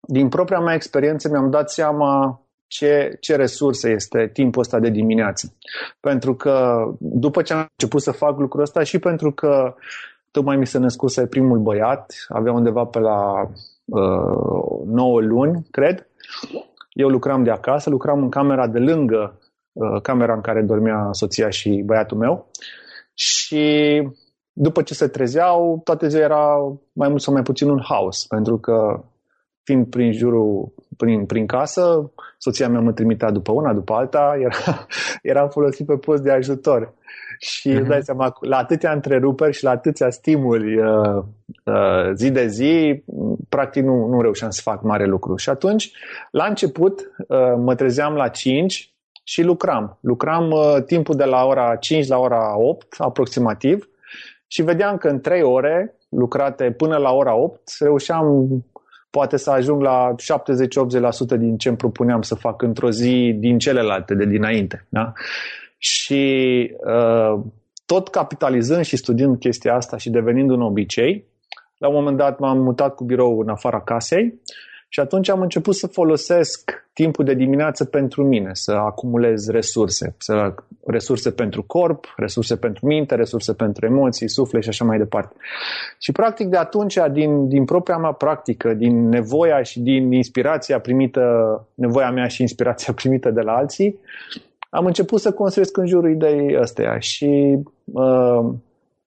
din 0.00 0.28
propria 0.28 0.60
mea 0.60 0.74
experiență, 0.74 1.28
mi-am 1.28 1.50
dat 1.50 1.70
seama 1.70 2.41
ce, 2.72 3.16
ce 3.20 3.36
resurse 3.36 3.90
este 3.90 4.30
timpul 4.32 4.60
ăsta 4.60 4.78
de 4.78 4.88
dimineață. 4.88 5.56
Pentru 6.00 6.34
că 6.34 6.84
după 6.98 7.42
ce 7.42 7.52
am 7.52 7.66
început 7.70 8.02
să 8.02 8.10
fac 8.10 8.38
lucrul 8.38 8.62
ăsta 8.62 8.82
și 8.82 8.98
pentru 8.98 9.32
că 9.32 9.74
tocmai 10.30 10.56
mi 10.56 10.66
se 10.66 10.78
născuse 10.78 11.26
primul 11.26 11.58
băiat, 11.58 12.14
avea 12.28 12.52
undeva 12.52 12.84
pe 12.84 12.98
la 12.98 13.42
uh, 13.84 14.86
9 14.86 15.20
luni, 15.20 15.66
cred, 15.70 16.06
eu 16.90 17.08
lucram 17.08 17.42
de 17.42 17.50
acasă, 17.50 17.90
lucram 17.90 18.22
în 18.22 18.30
camera 18.30 18.66
de 18.66 18.78
lângă 18.78 19.38
uh, 19.72 20.00
camera 20.02 20.34
în 20.34 20.40
care 20.40 20.62
dormea 20.62 21.08
soția 21.10 21.48
și 21.48 21.82
băiatul 21.86 22.18
meu 22.18 22.50
și 23.14 23.64
după 24.52 24.82
ce 24.82 24.94
se 24.94 25.08
trezeau, 25.08 25.80
toate 25.84 26.08
ziua 26.08 26.22
era 26.22 26.56
mai 26.92 27.08
mult 27.08 27.20
sau 27.20 27.32
mai 27.32 27.42
puțin 27.42 27.68
un 27.68 27.80
haos, 27.82 28.26
pentru 28.26 28.58
că 28.58 29.04
fiind 29.64 29.86
prin 29.86 30.12
jurul, 30.12 30.74
prin, 30.96 31.26
prin 31.26 31.46
casă, 31.46 32.12
soția 32.38 32.68
mea 32.68 32.80
mă 32.80 32.92
trimitea 32.92 33.30
după 33.30 33.52
una, 33.52 33.72
după 33.72 33.92
alta, 33.92 34.34
era, 34.44 34.86
eram 35.22 35.48
folosit 35.48 35.86
pe 35.86 35.96
post 35.96 36.22
de 36.22 36.30
ajutor. 36.30 36.94
Și 37.38 37.70
uh-huh. 37.70 37.78
îți 37.78 37.88
dai 37.88 38.02
seama, 38.02 38.36
la 38.40 38.56
atâtea 38.56 38.92
întreruperi 38.92 39.52
și 39.52 39.64
la 39.64 39.70
atâția 39.70 40.10
stimuli 40.10 40.78
uh, 40.78 41.22
uh, 41.64 42.12
zi 42.14 42.30
de 42.30 42.46
zi, 42.46 43.02
practic 43.48 43.84
nu, 43.84 44.06
nu 44.06 44.20
reușeam 44.20 44.50
să 44.50 44.60
fac 44.64 44.82
mare 44.82 45.06
lucru. 45.06 45.36
Și 45.36 45.48
atunci, 45.48 45.92
la 46.30 46.44
început, 46.44 47.00
uh, 47.28 47.54
mă 47.56 47.74
trezeam 47.74 48.14
la 48.14 48.28
5 48.28 48.94
și 49.24 49.42
lucram. 49.42 49.98
Lucram 50.00 50.50
uh, 50.50 50.82
timpul 50.86 51.16
de 51.16 51.24
la 51.24 51.44
ora 51.44 51.76
5 51.76 52.06
la 52.06 52.18
ora 52.18 52.58
8, 52.58 52.94
aproximativ, 52.98 53.88
și 54.46 54.62
vedeam 54.62 54.96
că 54.96 55.08
în 55.08 55.20
3 55.20 55.42
ore 55.42 55.96
lucrate 56.08 56.70
până 56.70 56.96
la 56.96 57.12
ora 57.12 57.34
8, 57.34 57.60
reușeam 57.78 58.48
poate 59.16 59.36
să 59.36 59.50
ajung 59.50 59.82
la 59.82 60.14
70-80% 61.34 61.38
din 61.38 61.56
ce 61.56 61.68
îmi 61.68 61.76
propuneam 61.76 62.22
să 62.22 62.34
fac 62.34 62.62
într-o 62.62 62.90
zi 62.90 63.36
din 63.38 63.58
celelalte 63.58 64.14
de 64.14 64.24
dinainte. 64.24 64.86
Da? 64.88 65.12
Și 65.78 66.24
uh, 66.86 67.40
tot 67.86 68.08
capitalizând 68.08 68.84
și 68.84 68.96
studiind 68.96 69.38
chestia 69.38 69.74
asta 69.74 69.96
și 69.96 70.10
devenind 70.10 70.50
un 70.50 70.62
obicei, 70.62 71.24
la 71.78 71.88
un 71.88 71.94
moment 71.94 72.16
dat 72.16 72.38
m-am 72.38 72.58
mutat 72.58 72.94
cu 72.94 73.04
birou 73.04 73.38
în 73.38 73.48
afara 73.48 73.80
casei 73.80 74.40
și 74.88 75.00
atunci 75.00 75.28
am 75.28 75.40
început 75.40 75.74
să 75.74 75.86
folosesc 75.86 76.81
timpul 76.92 77.24
de 77.24 77.34
dimineață 77.34 77.84
pentru 77.84 78.24
mine, 78.24 78.50
să 78.52 78.72
acumulez 78.72 79.48
resurse, 79.48 80.14
să, 80.18 80.54
resurse 80.86 81.30
pentru 81.30 81.62
corp, 81.62 82.14
resurse 82.16 82.56
pentru 82.56 82.86
minte, 82.86 83.14
resurse 83.14 83.54
pentru 83.54 83.86
emoții, 83.86 84.28
suflet 84.28 84.62
și 84.62 84.68
așa 84.68 84.84
mai 84.84 84.98
departe. 84.98 85.36
Și 85.98 86.12
practic 86.12 86.46
de 86.46 86.56
atunci, 86.56 86.98
din, 87.12 87.48
din 87.48 87.64
propria 87.64 87.96
mea 87.96 88.12
practică, 88.12 88.74
din 88.74 89.08
nevoia 89.08 89.62
și 89.62 89.80
din 89.80 90.12
inspirația 90.12 90.80
primită, 90.80 91.22
nevoia 91.74 92.10
mea 92.10 92.26
și 92.26 92.40
inspirația 92.40 92.92
primită 93.00 93.30
de 93.30 93.40
la 93.40 93.52
alții, 93.52 93.98
am 94.70 94.86
început 94.86 95.20
să 95.20 95.32
construiesc 95.32 95.76
în 95.76 95.86
jurul 95.86 96.10
ideii 96.10 96.56
astea 96.56 96.98
și 96.98 97.58
uh, 97.84 98.44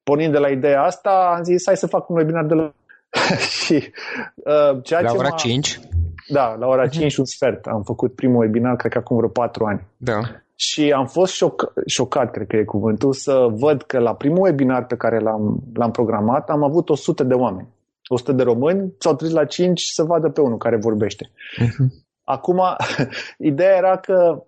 pornind 0.03 0.31
de 0.31 0.37
la 0.37 0.47
ideea 0.47 0.83
asta, 0.83 1.33
am 1.37 1.43
zis 1.43 1.63
hai 1.65 1.77
să 1.77 1.87
fac 1.87 2.09
un 2.09 2.15
webinar 2.15 2.45
de 2.45 2.53
la 2.53 2.73
și 3.63 3.91
uh, 4.35 4.83
ceea 4.83 5.01
la 5.01 5.09
ce 5.09 5.17
ora 5.17 5.29
5? 5.29 5.79
Da, 6.27 6.55
la 6.59 6.67
ora 6.67 6.87
5 6.87 7.13
uh-huh. 7.13 7.17
un 7.17 7.25
sfert. 7.25 7.65
Am 7.65 7.83
făcut 7.83 8.15
primul 8.15 8.41
webinar, 8.41 8.75
cred 8.75 8.91
că 8.91 8.97
acum 8.97 9.17
vreo 9.17 9.29
4 9.29 9.65
ani. 9.65 9.87
Da. 9.97 10.19
Și 10.55 10.91
am 10.91 11.05
fost 11.05 11.33
șoc, 11.33 11.73
șocat, 11.85 12.31
cred 12.31 12.47
că 12.47 12.55
e 12.55 12.63
cuvântul, 12.63 13.13
să 13.13 13.47
văd 13.51 13.81
că 13.81 13.99
la 13.99 14.15
primul 14.15 14.41
webinar 14.41 14.85
pe 14.85 14.95
care 14.95 15.19
l-am, 15.19 15.63
l-am 15.73 15.91
programat 15.91 16.49
am 16.49 16.63
avut 16.63 16.89
100 16.89 17.23
de 17.23 17.33
oameni. 17.33 17.67
100 18.07 18.31
de 18.31 18.43
români 18.43 18.93
s-au 18.97 19.15
trezit 19.15 19.35
la 19.35 19.45
5 19.45 19.81
să 19.81 20.03
vadă 20.03 20.29
pe 20.29 20.41
unul 20.41 20.57
care 20.57 20.77
vorbește. 20.77 21.31
Uh-huh. 21.61 22.03
Acum, 22.23 22.61
ideea 23.37 23.75
era 23.75 23.97
că 23.97 24.43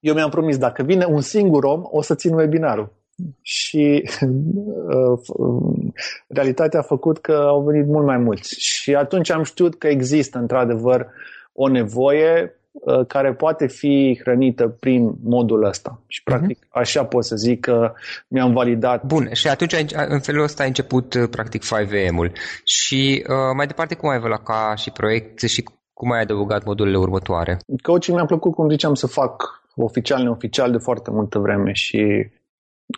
eu 0.00 0.14
mi-am 0.14 0.30
promis, 0.30 0.58
dacă 0.58 0.82
vine 0.82 1.04
un 1.04 1.20
singur 1.20 1.64
om, 1.64 1.82
o 1.90 2.02
să 2.02 2.14
țin 2.14 2.34
webinarul. 2.34 2.92
Și 3.42 4.02
uh, 4.86 5.18
realitatea 6.28 6.80
a 6.80 6.82
făcut 6.82 7.18
că 7.18 7.32
au 7.32 7.62
venit 7.62 7.86
mult 7.86 8.06
mai 8.06 8.18
mulți. 8.18 8.54
Și 8.58 8.94
atunci 8.94 9.30
am 9.30 9.42
știut 9.42 9.78
că 9.78 9.86
există 9.86 10.38
într-adevăr 10.38 11.06
o 11.52 11.68
nevoie 11.68 12.54
uh, 12.70 13.06
care 13.06 13.32
poate 13.32 13.66
fi 13.66 14.20
hrănită 14.22 14.76
prin 14.80 15.14
modul 15.22 15.64
ăsta. 15.64 16.00
Și 16.06 16.22
mhm. 16.24 16.36
practic 16.36 16.64
uh-huh. 16.64 16.70
așa 16.70 17.04
pot 17.04 17.24
să 17.24 17.36
zic 17.36 17.60
că 17.60 17.92
mi-am 18.28 18.52
validat. 18.52 19.04
Bun, 19.04 19.28
și 19.32 19.48
atunci 19.48 19.74
în 20.08 20.20
felul 20.20 20.42
ăsta 20.42 20.62
a 20.62 20.66
început 20.66 21.14
uh, 21.14 21.28
practic 21.30 21.62
5AM-ul. 21.64 22.32
Și 22.64 23.24
uh, 23.28 23.34
mai 23.56 23.66
departe 23.66 23.94
cum 23.94 24.08
ai 24.08 24.16
evoluat 24.16 24.42
ca 24.42 24.74
și 24.76 24.90
proiect 24.90 25.40
și 25.40 25.64
cum 25.92 26.12
ai 26.12 26.20
adăugat 26.20 26.64
modulele 26.64 26.98
următoare? 26.98 27.58
Coaching 27.82 28.16
mi-a 28.16 28.26
plăcut, 28.26 28.54
cum 28.54 28.70
ziceam, 28.70 28.94
să 28.94 29.06
fac 29.06 29.62
oficial, 29.76 30.22
neoficial 30.22 30.70
de 30.70 30.78
foarte 30.78 31.10
multă 31.10 31.38
vreme 31.38 31.72
și 31.72 32.30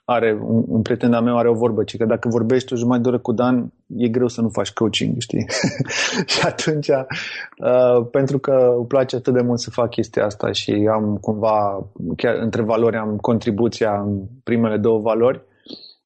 are 0.04 0.38
un, 0.42 0.64
un 0.66 0.82
prieten 0.82 1.12
al 1.12 1.22
meu 1.22 1.38
are 1.38 1.48
o 1.48 1.54
vorbă, 1.54 1.84
ci 1.84 1.96
că 1.96 2.04
dacă 2.04 2.28
vorbești 2.28 2.72
o 2.72 2.76
jumătate 2.76 3.02
de 3.02 3.08
oră 3.08 3.18
cu 3.18 3.32
Dan, 3.32 3.72
e 3.96 4.08
greu 4.08 4.28
să 4.28 4.40
nu 4.40 4.48
faci 4.48 4.72
coaching, 4.72 5.14
știi? 5.18 5.46
și 6.32 6.46
atunci, 6.46 6.88
uh, 6.88 8.06
pentru 8.10 8.38
că 8.38 8.74
îmi 8.76 8.86
place 8.86 9.16
atât 9.16 9.32
de 9.32 9.42
mult 9.42 9.60
să 9.60 9.70
fac 9.70 9.90
chestia 9.90 10.24
asta 10.24 10.52
și 10.52 10.88
am 10.92 11.16
cumva, 11.20 11.86
chiar 12.16 12.34
între 12.34 12.62
valori, 12.62 12.96
am 12.96 13.16
contribuția 13.16 14.00
în 14.00 14.20
primele 14.44 14.76
două 14.76 15.00
valori, 15.00 15.40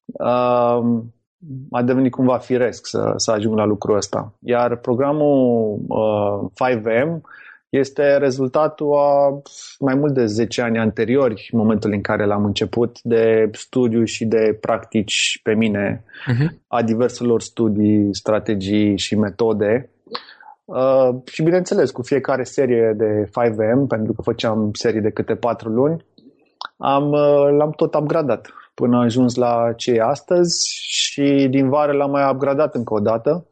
uh, 0.05 1.03
a 1.71 1.81
devenit 1.83 2.11
cumva 2.11 2.37
firesc 2.37 2.87
să, 2.87 3.13
să 3.15 3.31
ajung 3.31 3.57
la 3.57 3.65
lucrul 3.65 3.95
ăsta. 3.95 4.33
Iar 4.39 4.75
programul 4.75 5.79
uh, 5.87 6.49
5M 6.69 7.21
este 7.69 8.17
rezultatul 8.17 8.93
a 8.93 9.41
mai 9.79 9.95
mult 9.95 10.13
de 10.13 10.25
10 10.25 10.61
ani 10.61 10.77
anteriori, 10.77 11.49
în 11.51 11.59
momentul 11.59 11.91
în 11.91 12.01
care 12.01 12.25
l-am 12.25 12.45
început, 12.45 13.01
de 13.01 13.49
studiu 13.53 14.03
și 14.03 14.25
de 14.25 14.57
practici 14.61 15.39
pe 15.43 15.53
mine 15.53 16.03
uh-huh. 16.03 16.47
a 16.67 16.81
diverselor 16.81 17.41
studii, 17.41 18.15
strategii 18.15 18.97
și 18.97 19.15
metode. 19.15 19.89
Uh, 20.65 21.09
și 21.31 21.43
bineînțeles, 21.43 21.91
cu 21.91 22.01
fiecare 22.01 22.43
serie 22.43 22.93
de 22.97 23.29
5M, 23.29 23.87
pentru 23.87 24.13
că 24.13 24.21
făceam 24.21 24.69
serii 24.73 25.01
de 25.01 25.09
câte 25.09 25.35
4 25.35 25.69
luni, 25.69 26.05
am, 26.77 27.11
uh, 27.11 27.57
l-am 27.57 27.71
tot 27.71 27.95
upgradat 27.95 28.51
până 28.73 28.97
a 28.97 29.01
ajuns 29.01 29.35
la 29.35 29.73
ce 29.75 29.91
e 29.91 30.01
astăzi 30.01 30.67
și 30.71 31.47
din 31.49 31.69
vară 31.69 31.91
l-am 31.91 32.11
mai 32.11 32.31
upgradat 32.31 32.75
încă 32.75 32.93
o 32.93 32.99
dată 32.99 33.45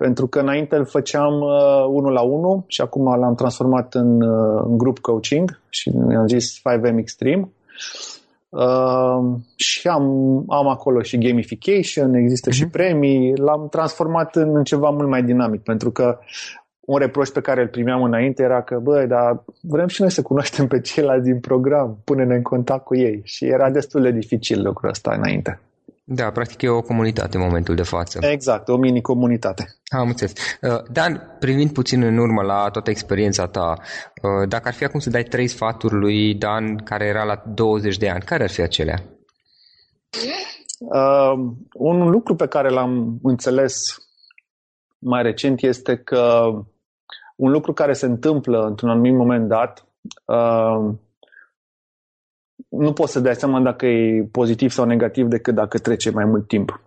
pentru 0.00 0.26
că 0.26 0.38
înainte 0.38 0.76
îl 0.76 0.84
făceam 0.84 1.40
uh, 1.40 1.84
unul 1.88 2.12
la 2.12 2.20
unul 2.20 2.64
și 2.66 2.80
acum 2.80 3.18
l-am 3.18 3.34
transformat 3.34 3.94
în, 3.94 4.20
uh, 4.22 4.62
în 4.64 4.78
grup 4.78 4.98
coaching 4.98 5.60
și 5.68 5.92
am 6.16 6.26
zis 6.26 6.58
5M 6.58 6.96
Extreme. 6.96 7.48
Uh, 8.48 9.18
și 9.56 9.88
am, 9.88 10.04
am 10.48 10.68
acolo 10.68 11.02
și 11.02 11.18
gamification, 11.18 12.14
există 12.14 12.50
uh-huh. 12.50 12.54
și 12.54 12.62
mhm. 12.62 12.70
premii, 12.70 13.36
l-am 13.36 13.68
transformat 13.68 14.36
în, 14.36 14.56
în 14.56 14.64
ceva 14.64 14.90
mult 14.90 15.08
mai 15.08 15.22
dinamic, 15.22 15.62
pentru 15.62 15.90
că 15.90 16.18
un 16.80 16.98
reproș 16.98 17.28
pe 17.28 17.40
care 17.40 17.60
îl 17.60 17.68
primeam 17.68 18.02
înainte 18.02 18.42
era 18.42 18.62
că, 18.62 18.78
băi, 18.82 19.06
dar 19.06 19.44
vrem 19.60 19.86
și 19.86 20.00
noi 20.00 20.10
să 20.10 20.22
cunoaștem 20.22 20.66
pe 20.66 20.80
ceilalți 20.80 21.24
din 21.24 21.40
program, 21.40 21.98
pune-ne 22.04 22.34
în 22.34 22.42
contact 22.42 22.84
cu 22.84 22.96
ei. 22.96 23.20
Și 23.24 23.44
era 23.44 23.70
destul 23.70 24.02
de 24.02 24.10
dificil 24.10 24.62
lucrul 24.62 24.88
ăsta 24.88 25.14
înainte. 25.14 25.60
Da, 26.12 26.30
practic 26.30 26.62
e 26.62 26.68
o 26.68 26.82
comunitate 26.82 27.36
în 27.36 27.42
momentul 27.42 27.74
de 27.74 27.82
față. 27.82 28.18
Exact, 28.22 28.68
o 28.68 28.76
mini-comunitate. 28.76 29.64
Am 29.88 30.08
înțeles. 30.08 30.32
Uh, 30.60 30.82
Dan, 30.92 31.36
privind 31.38 31.72
puțin 31.72 32.02
în 32.02 32.18
urmă 32.18 32.42
la 32.42 32.68
toată 32.70 32.90
experiența 32.90 33.46
ta, 33.46 33.74
uh, 33.78 34.48
dacă 34.48 34.68
ar 34.68 34.74
fi 34.74 34.84
acum 34.84 35.00
să 35.00 35.10
dai 35.10 35.22
trei 35.22 35.46
sfaturi 35.46 35.94
lui 35.94 36.34
Dan 36.34 36.76
care 36.76 37.04
era 37.04 37.24
la 37.24 37.42
20 37.46 37.96
de 37.96 38.08
ani, 38.08 38.22
care 38.22 38.42
ar 38.42 38.50
fi 38.50 38.60
acelea? 38.60 39.02
Uh, 40.78 41.32
un 41.74 42.10
lucru 42.10 42.34
pe 42.34 42.46
care 42.46 42.68
l-am 42.68 43.18
înțeles 43.22 43.96
mai 44.98 45.22
recent 45.22 45.62
este 45.62 45.96
că 45.96 46.50
un 47.36 47.50
lucru 47.50 47.72
care 47.72 47.92
se 47.92 48.06
întâmplă 48.06 48.66
într-un 48.66 48.90
anumit 48.90 49.14
moment 49.14 49.48
dat 49.48 49.86
uh, 50.24 50.94
nu 52.70 52.92
poți 52.92 53.12
să 53.12 53.20
dai 53.20 53.34
seama 53.34 53.60
dacă 53.60 53.86
e 53.86 54.28
pozitiv 54.32 54.70
sau 54.70 54.84
negativ 54.84 55.26
decât 55.26 55.54
dacă 55.54 55.78
trece 55.78 56.10
mai 56.10 56.24
mult 56.24 56.46
timp. 56.48 56.80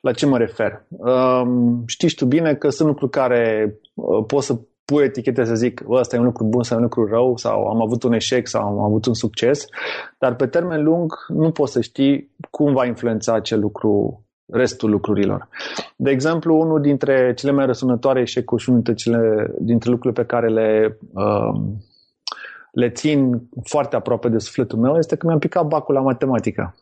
La 0.00 0.12
ce 0.12 0.26
mă 0.26 0.38
refer? 0.38 0.84
Um, 0.88 1.82
știți 1.86 2.14
tu 2.14 2.24
bine 2.24 2.54
că 2.54 2.68
sunt 2.68 2.88
lucruri 2.88 3.10
care 3.10 3.74
uh, 3.94 4.24
poți 4.26 4.46
să 4.46 4.58
pui 4.84 5.04
etichete 5.04 5.44
să 5.44 5.54
zic 5.54 5.82
ăsta 5.88 6.16
e 6.16 6.18
un 6.18 6.24
lucru 6.24 6.44
bun 6.44 6.62
sau 6.62 6.76
un 6.76 6.82
lucru 6.82 7.06
rău 7.06 7.36
sau 7.36 7.66
am 7.66 7.82
avut 7.82 8.02
un 8.02 8.12
eșec 8.12 8.46
sau 8.46 8.62
am 8.62 8.78
avut 8.78 9.06
un 9.06 9.14
succes, 9.14 9.64
dar 10.18 10.34
pe 10.34 10.46
termen 10.46 10.82
lung 10.82 11.12
nu 11.28 11.50
poți 11.50 11.72
să 11.72 11.80
știi 11.80 12.30
cum 12.50 12.72
va 12.72 12.86
influența 12.86 13.34
acel 13.34 13.60
lucru 13.60 14.22
restul 14.52 14.90
lucrurilor. 14.90 15.48
De 15.96 16.10
exemplu, 16.10 16.58
unul 16.58 16.80
dintre 16.80 17.34
cele 17.34 17.52
mai 17.52 17.66
răsunătoare 17.66 18.20
eșecuri 18.20 18.62
și 18.62 18.68
unul 18.68 18.82
dintre, 18.82 19.02
cele, 19.02 19.54
dintre 19.58 19.90
lucrurile 19.90 20.22
pe 20.22 20.28
care 20.28 20.48
le 20.48 20.98
uh, 21.12 21.60
le 22.74 22.90
țin 22.90 23.48
foarte 23.62 23.96
aproape 23.96 24.28
de 24.28 24.38
sufletul 24.38 24.78
meu 24.78 24.96
este 24.96 25.16
că 25.16 25.26
mi-am 25.26 25.38
picat 25.38 25.66
bacul 25.66 25.94
la 25.94 26.00
matematică 26.00 26.74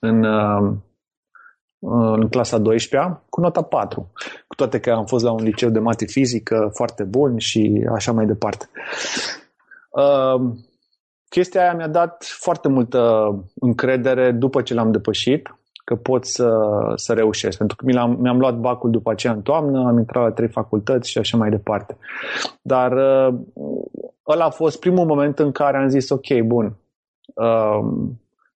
în, 0.00 0.24
uh, 0.24 0.72
în 1.78 2.28
clasa 2.28 2.58
12 2.58 3.22
cu 3.28 3.40
nota 3.40 3.62
4, 3.62 4.12
cu 4.46 4.54
toate 4.54 4.80
că 4.80 4.90
am 4.90 5.04
fost 5.04 5.24
la 5.24 5.32
un 5.32 5.42
liceu 5.42 5.70
de 5.70 5.78
mate 5.78 6.04
fizică 6.06 6.70
foarte 6.74 7.02
bun 7.04 7.38
și 7.38 7.86
așa 7.94 8.12
mai 8.12 8.26
departe. 8.26 8.68
Uh, 9.90 10.52
chestia 11.28 11.60
aia 11.60 11.74
mi-a 11.74 11.88
dat 11.88 12.24
foarte 12.24 12.68
multă 12.68 13.30
încredere 13.54 14.32
după 14.32 14.62
ce 14.62 14.74
l-am 14.74 14.90
depășit 14.90 15.50
că 15.84 15.94
pot 15.94 16.24
să, 16.24 16.50
să 16.94 17.12
reușesc. 17.12 17.58
Pentru 17.58 17.76
că 17.76 17.84
mi-am, 17.86 18.16
mi-am 18.20 18.38
luat 18.38 18.56
bacul 18.58 18.90
după 18.90 19.10
aceea 19.10 19.32
în 19.32 19.42
toamnă, 19.42 19.86
am 19.86 19.98
intrat 19.98 20.22
la 20.22 20.32
trei 20.32 20.48
facultăți 20.48 21.10
și 21.10 21.18
așa 21.18 21.36
mai 21.36 21.50
departe. 21.50 21.96
Dar 22.62 22.92
uh, 22.92 23.34
ăla 24.28 24.44
a 24.44 24.50
fost 24.50 24.80
primul 24.80 25.06
moment 25.06 25.38
în 25.38 25.52
care 25.52 25.76
am 25.76 25.88
zis, 25.88 26.10
ok, 26.10 26.40
bun, 26.44 26.76
uh, 27.34 27.80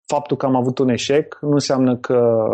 faptul 0.06 0.36
că 0.36 0.46
am 0.46 0.56
avut 0.56 0.78
un 0.78 0.88
eșec 0.88 1.38
nu 1.40 1.52
înseamnă 1.52 1.96
că 1.96 2.46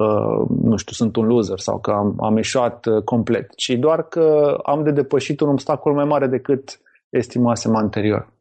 Uh, 0.00 0.46
nu 0.62 0.76
știu, 0.76 0.92
sunt 0.94 1.16
un 1.16 1.26
loser 1.26 1.58
sau 1.58 1.78
că 1.78 1.90
am, 1.90 2.16
am 2.20 2.36
eșuat 2.36 2.86
uh, 2.86 3.02
complet, 3.02 3.54
ci 3.54 3.68
doar 3.78 4.02
că 4.02 4.56
am 4.62 4.82
de 4.82 4.90
depășit 4.90 5.40
un 5.40 5.48
obstacol 5.48 5.94
mai 5.94 6.04
mare 6.04 6.26
decât 6.26 6.80
estimasem 7.08 7.76
anterior. 7.76 8.32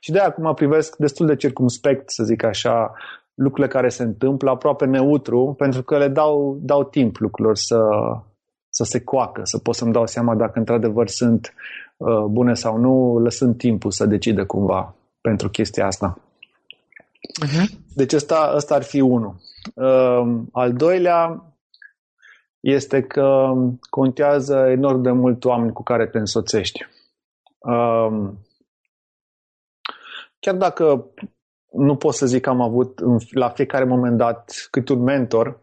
Și 0.00 0.12
de 0.12 0.18
acum 0.18 0.54
privesc 0.54 0.96
destul 0.96 1.26
de 1.26 1.36
circumspect, 1.36 2.10
să 2.10 2.24
zic 2.24 2.42
așa, 2.42 2.92
lucrurile 3.34 3.72
care 3.72 3.88
se 3.88 4.02
întâmplă, 4.02 4.50
aproape 4.50 4.86
neutru, 4.86 5.54
pentru 5.58 5.82
că 5.82 5.98
le 5.98 6.08
dau, 6.08 6.58
dau 6.60 6.84
timp 6.84 7.16
lucrurilor 7.16 7.56
să, 7.56 7.78
să 8.74 8.84
se 8.84 9.00
coacă, 9.00 9.40
să 9.44 9.58
pot 9.58 9.74
să-mi 9.74 9.92
dau 9.92 10.06
seama 10.06 10.34
dacă 10.34 10.58
într-adevăr 10.58 11.08
sunt 11.08 11.54
uh, 11.96 12.24
bune 12.24 12.54
sau 12.54 12.76
nu, 12.76 13.18
lăsând 13.18 13.56
timpul 13.56 13.90
să 13.90 14.06
decidă 14.06 14.46
cumva 14.46 14.94
pentru 15.20 15.48
chestia 15.48 15.86
asta. 15.86 16.18
Uh-huh. 17.44 17.64
Deci 17.94 18.12
ăsta, 18.12 18.52
ăsta 18.54 18.74
ar 18.74 18.82
fi 18.82 19.00
unul. 19.00 19.36
Uh, 19.74 20.42
al 20.52 20.72
doilea 20.72 21.52
este 22.60 23.02
că 23.02 23.52
contează 23.90 24.56
enorm 24.56 25.02
de 25.02 25.10
mult 25.10 25.44
oameni 25.44 25.72
cu 25.72 25.82
care 25.82 26.06
te 26.06 26.18
însoțești. 26.18 26.86
Uh, 27.58 28.30
chiar 30.38 30.54
dacă 30.54 31.06
nu 31.72 31.96
pot 31.96 32.14
să 32.14 32.26
zic 32.26 32.42
că 32.42 32.50
am 32.50 32.60
avut 32.60 33.00
la 33.34 33.48
fiecare 33.48 33.84
moment 33.84 34.16
dat 34.16 34.68
cât 34.70 34.88
un 34.88 35.02
mentor. 35.02 35.62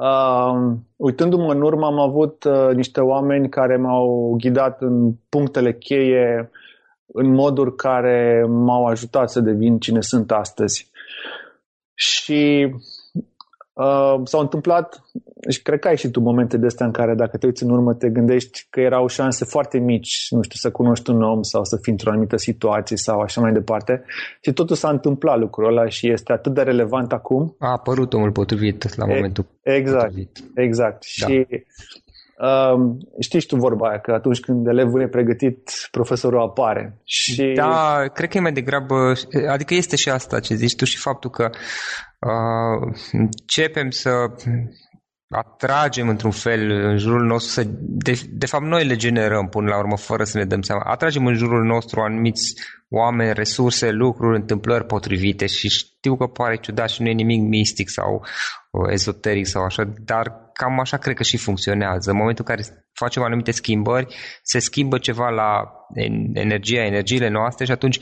Uh, 0.00 0.76
uitându-mă 0.96 1.52
în 1.52 1.62
urmă, 1.62 1.86
am 1.86 1.98
avut 1.98 2.44
uh, 2.44 2.74
niște 2.74 3.00
oameni 3.00 3.48
care 3.48 3.76
m-au 3.76 4.36
ghidat 4.40 4.82
în 4.82 5.12
punctele 5.28 5.74
cheie 5.74 6.50
în 7.06 7.34
moduri 7.34 7.74
care 7.74 8.44
m-au 8.48 8.84
ajutat 8.84 9.30
să 9.30 9.40
devin 9.40 9.78
cine 9.78 10.00
sunt 10.00 10.32
astăzi. 10.32 10.90
Și 11.94 12.70
Uh, 13.78 14.20
s-au 14.24 14.40
întâmplat, 14.40 15.02
și 15.48 15.62
cred 15.62 15.78
că 15.78 15.88
ai 15.88 15.96
și 15.96 16.08
tu 16.08 16.20
momente 16.20 16.56
de 16.56 16.66
astea 16.66 16.86
în 16.86 16.92
care 16.92 17.14
dacă 17.14 17.36
te 17.36 17.46
uiți 17.46 17.62
în 17.62 17.70
urmă 17.70 17.94
te 17.94 18.08
gândești 18.08 18.66
că 18.70 18.80
erau 18.80 19.06
șanse 19.06 19.44
foarte 19.44 19.78
mici, 19.78 20.26
nu 20.30 20.42
știu, 20.42 20.58
să 20.58 20.70
cunoști 20.70 21.10
un 21.10 21.22
om 21.22 21.42
sau 21.42 21.64
să 21.64 21.78
fii 21.82 21.92
într-o 21.92 22.10
anumită 22.10 22.36
situație 22.36 22.96
sau 22.96 23.20
așa 23.20 23.40
mai 23.40 23.52
departe. 23.52 24.04
Și 24.40 24.52
totul 24.52 24.76
s-a 24.76 24.90
întâmplat 24.90 25.38
lucrul 25.38 25.66
ăla 25.66 25.88
și 25.88 26.10
este 26.10 26.32
atât 26.32 26.54
de 26.54 26.62
relevant 26.62 27.12
acum. 27.12 27.56
A 27.58 27.70
apărut 27.70 28.12
omul 28.12 28.32
potrivit 28.32 28.96
la 28.96 29.06
momentul 29.06 29.46
exact, 29.62 30.04
potrivit. 30.04 30.38
Exact. 30.54 31.04
Da. 31.20 31.26
Și 31.26 31.46
Uh, 32.40 32.96
știi 33.20 33.40
și 33.40 33.46
tu 33.46 33.56
vorba 33.56 33.88
aia, 33.88 33.98
că 33.98 34.12
atunci 34.12 34.40
când 34.40 34.66
elevul 34.66 35.00
e 35.00 35.08
pregătit, 35.08 35.88
profesorul 35.90 36.40
apare. 36.40 36.98
Și... 37.04 37.52
Da, 37.56 38.04
cred 38.12 38.28
că 38.28 38.36
e 38.36 38.40
mai 38.40 38.52
degrabă, 38.52 39.12
adică 39.48 39.74
este 39.74 39.96
și 39.96 40.08
asta 40.08 40.40
ce 40.40 40.54
zici 40.54 40.76
tu 40.76 40.84
și 40.84 40.98
faptul 40.98 41.30
că 41.30 41.50
uh, 41.50 41.58
începem 43.12 43.90
să 43.90 44.10
atragem 45.28 46.08
într-un 46.08 46.30
fel 46.30 46.70
în 46.70 46.98
jurul 46.98 47.26
nostru, 47.26 47.50
să, 47.50 47.68
de, 47.80 48.20
de 48.30 48.46
fapt 48.46 48.64
noi 48.64 48.84
le 48.84 48.96
generăm 48.96 49.48
până 49.48 49.68
la 49.68 49.78
urmă 49.78 49.96
fără 49.96 50.24
să 50.24 50.38
ne 50.38 50.44
dăm 50.44 50.62
seama, 50.62 50.82
atragem 50.84 51.26
în 51.26 51.34
jurul 51.34 51.64
nostru 51.64 52.00
anumiți 52.00 52.54
oameni, 52.88 53.32
resurse, 53.32 53.90
lucruri, 53.90 54.36
întâmplări 54.36 54.86
potrivite 54.86 55.46
și 55.46 55.68
știu 55.68 56.16
că 56.16 56.26
pare 56.26 56.56
ciudat 56.56 56.90
și 56.90 57.02
nu 57.02 57.08
e 57.08 57.12
nimic 57.12 57.40
mistic 57.40 57.88
sau 57.88 58.24
uh, 58.70 58.90
ezoteric 58.90 59.46
sau 59.46 59.62
așa, 59.62 59.92
dar 60.04 60.50
cam 60.52 60.80
așa 60.80 60.96
cred 60.96 61.16
că 61.16 61.22
și 61.22 61.36
funcționează. 61.36 62.10
În 62.10 62.16
momentul 62.16 62.44
în 62.48 62.54
care 62.54 62.68
facem 62.92 63.22
anumite 63.22 63.50
schimbări, 63.50 64.14
se 64.42 64.58
schimbă 64.58 64.98
ceva 64.98 65.28
la 65.28 65.70
energia, 66.34 66.84
energiile 66.84 67.28
noastre 67.28 67.64
și 67.64 67.70
atunci 67.70 67.98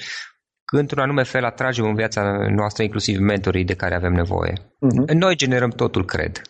într-un 0.72 1.02
anume 1.02 1.22
fel 1.22 1.44
atragem 1.44 1.85
în 1.85 1.94
viața 1.94 2.46
noastră 2.48 2.83
inclusiv 2.83 3.18
mentorii 3.18 3.64
de 3.64 3.74
care 3.74 3.94
avem 3.94 4.12
nevoie. 4.12 4.52
Uh-huh. 4.52 5.14
Noi 5.14 5.37
generăm 5.37 5.70
totul, 5.70 6.05
cred. 6.05 6.42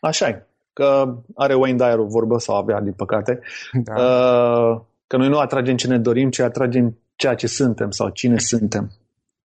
Așa 0.00 0.28
e. 0.28 0.46
Că 0.72 1.14
are 1.34 1.54
Wayne 1.54 1.76
Dyer 1.76 1.98
o 1.98 2.04
vorbă 2.04 2.38
sau 2.38 2.56
avea, 2.56 2.80
din 2.80 2.92
păcate, 2.92 3.40
da. 3.72 3.94
Uh, 3.94 4.80
că 5.06 5.16
noi 5.16 5.28
nu 5.28 5.38
atragem 5.38 5.76
ce 5.76 5.88
ne 5.88 5.98
dorim, 5.98 6.30
ci 6.30 6.38
atragem 6.38 6.98
ceea 7.16 7.34
ce 7.34 7.46
suntem 7.46 7.90
sau 7.90 8.08
cine 8.08 8.38
suntem. 8.38 8.90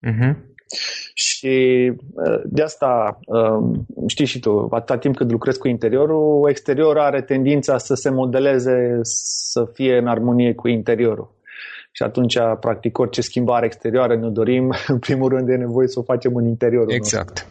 Uh-huh. 0.08 0.36
Și 1.14 1.92
uh, 2.14 2.42
de 2.46 2.62
asta, 2.62 3.20
uh, 3.26 3.80
știi 4.08 4.26
și 4.26 4.40
tu, 4.40 4.68
atâta 4.72 4.98
timp 4.98 5.16
cât 5.16 5.32
lucrezi 5.32 5.60
cu 5.60 5.68
interiorul, 5.68 6.50
exteriorul 6.50 7.02
are 7.02 7.22
tendința 7.22 7.78
să 7.78 7.94
se 7.94 8.10
modeleze, 8.10 9.00
să 9.02 9.70
fie 9.74 9.98
în 9.98 10.08
armonie 10.08 10.54
cu 10.54 10.68
interiorul. 10.68 11.36
Și 11.98 12.04
atunci, 12.04 12.38
practic, 12.60 12.98
orice 12.98 13.22
schimbare 13.22 13.66
exterioară 13.66 14.16
ne 14.16 14.30
dorim, 14.30 14.74
în 14.88 15.00
primul 15.00 15.30
rând 15.30 15.50
e 15.50 15.56
nevoie 15.56 15.88
să 15.88 16.00
o 16.00 16.04
facem 16.04 16.36
în 16.36 16.46
interiorul 16.46 16.92
Exact. 16.92 17.28
Nostru. 17.28 17.46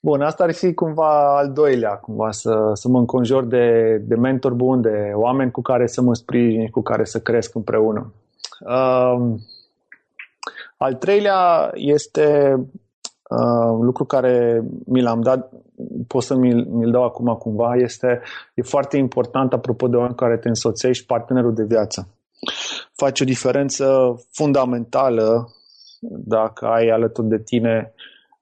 Bun, 0.00 0.20
asta 0.20 0.44
ar 0.44 0.52
fi 0.52 0.74
cumva 0.74 1.36
al 1.36 1.52
doilea, 1.52 1.90
cumva 1.90 2.30
să, 2.30 2.70
să 2.72 2.88
mă 2.88 2.98
înconjur 2.98 3.44
de, 3.44 3.96
de 3.96 4.14
mentor 4.14 4.52
bun, 4.52 4.80
de 4.80 5.10
oameni 5.14 5.50
cu 5.50 5.62
care 5.62 5.86
să 5.86 6.02
mă 6.02 6.14
sprijin, 6.14 6.68
cu 6.68 6.82
care 6.82 7.04
să 7.04 7.20
cresc 7.20 7.54
împreună. 7.54 8.12
Uh, 8.60 9.34
al 10.76 10.94
treilea 10.94 11.70
este 11.74 12.54
uh, 13.30 13.78
lucru 13.80 14.04
care 14.04 14.64
mi 14.86 15.02
l-am 15.02 15.20
dat, 15.20 15.52
pot 16.06 16.22
să 16.22 16.34
mi-l, 16.34 16.66
mi-l 16.70 16.90
dau 16.90 17.04
acum 17.04 17.34
cumva, 17.34 17.74
este 17.74 18.20
e 18.54 18.62
foarte 18.62 18.96
important 18.96 19.52
apropo 19.52 19.88
de 19.88 19.96
oameni 19.96 20.14
care 20.14 20.36
te 20.36 20.48
însoțești, 20.48 21.06
partenerul 21.06 21.54
de 21.54 21.64
viață. 21.64 22.08
Face 23.02 23.22
o 23.22 23.26
diferență 23.26 24.16
fundamentală 24.30 25.48
dacă 26.24 26.66
ai 26.66 26.88
alături 26.88 27.28
de 27.28 27.38
tine 27.38 27.94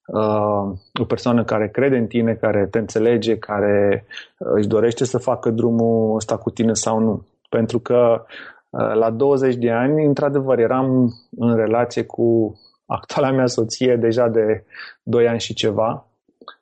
uh, 0.06 0.78
o 1.00 1.04
persoană 1.06 1.44
care 1.44 1.68
crede 1.68 1.96
în 1.96 2.06
tine, 2.06 2.34
care 2.34 2.66
te 2.70 2.78
înțelege, 2.78 3.38
care 3.38 4.04
uh, 4.38 4.48
își 4.54 4.66
dorește 4.66 5.04
să 5.04 5.18
facă 5.18 5.50
drumul 5.50 6.14
ăsta 6.16 6.36
cu 6.36 6.50
tine 6.50 6.72
sau 6.72 6.98
nu. 6.98 7.26
Pentru 7.48 7.78
că 7.78 8.24
uh, 8.70 8.94
la 8.94 9.10
20 9.10 9.54
de 9.54 9.70
ani, 9.70 10.04
într-adevăr, 10.04 10.58
eram 10.58 11.14
în 11.36 11.56
relație 11.56 12.04
cu 12.04 12.58
actuala 12.86 13.30
mea 13.30 13.46
soție 13.46 13.96
deja 13.96 14.28
de 14.28 14.64
2 15.02 15.28
ani 15.28 15.40
și 15.40 15.54
ceva. 15.54 16.06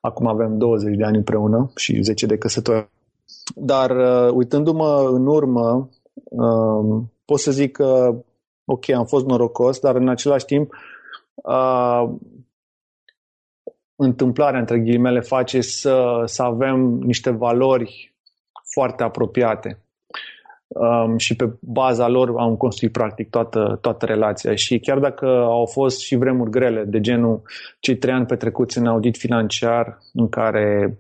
Acum 0.01 0.27
avem 0.27 0.59
20 0.59 0.97
de 0.97 1.05
ani 1.05 1.17
împreună 1.17 1.71
și 1.77 2.03
10 2.03 2.27
de 2.27 2.39
căsătorie. 2.39 2.91
Dar 3.55 3.91
uh, 3.91 4.31
uitându-mă 4.33 5.11
în 5.13 5.27
urmă, 5.27 5.89
uh, 6.25 7.03
pot 7.29 7.38
să 7.38 7.51
zic 7.51 7.73
că, 7.73 8.14
ok, 8.64 8.91
am 8.91 9.05
fost 9.05 9.27
norocos, 9.27 9.79
dar 9.79 9.95
în 9.95 10.09
același 10.09 10.45
timp 10.45 10.73
uh, 11.35 12.05
întâmplarea, 13.97 14.61
între 14.61 14.79
ghilimele, 14.79 15.21
face 15.21 15.61
să, 15.61 16.23
să 16.25 16.43
avem 16.43 16.81
niște 16.81 17.31
valori 17.31 18.14
foarte 18.73 19.03
apropiate. 19.03 19.83
Um, 20.69 21.17
și 21.17 21.37
pe 21.37 21.53
baza 21.61 22.09
lor 22.09 22.35
am 22.38 22.57
construit 22.57 22.93
practic 22.93 23.31
toată, 23.31 23.79
toată 23.81 24.07
relația. 24.07 24.55
Și 24.55 24.79
chiar 24.79 24.99
dacă 24.99 25.27
au 25.27 25.67
fost 25.67 26.01
și 26.01 26.17
vremuri 26.17 26.51
grele, 26.51 26.85
de 26.85 27.01
genul 27.01 27.43
cei 27.81 27.97
trei 27.97 28.14
ani 28.14 28.27
petrecuți 28.27 28.79
în 28.79 28.87
audit 28.87 29.17
financiar, 29.17 29.99
în 30.12 30.29
care 30.29 30.99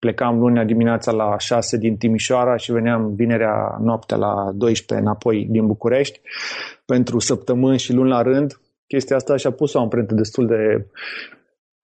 plecam 0.00 0.38
lunea 0.38 0.64
dimineața 0.64 1.12
la 1.12 1.38
6 1.38 1.76
din 1.76 1.96
Timișoara 1.96 2.56
și 2.56 2.72
veneam 2.72 3.14
vinerea 3.14 3.78
noaptea 3.80 4.16
la 4.16 4.50
12 4.54 5.06
înapoi 5.06 5.46
din 5.50 5.66
București 5.66 6.20
pentru 6.84 7.18
săptămâni 7.18 7.78
și 7.78 7.92
luni 7.92 8.08
la 8.08 8.22
rând. 8.22 8.60
Chestia 8.86 9.16
asta 9.16 9.36
și-a 9.36 9.50
pus 9.50 9.72
o 9.72 9.80
amprentă 9.80 10.14
destul 10.14 10.46
de 10.46 10.86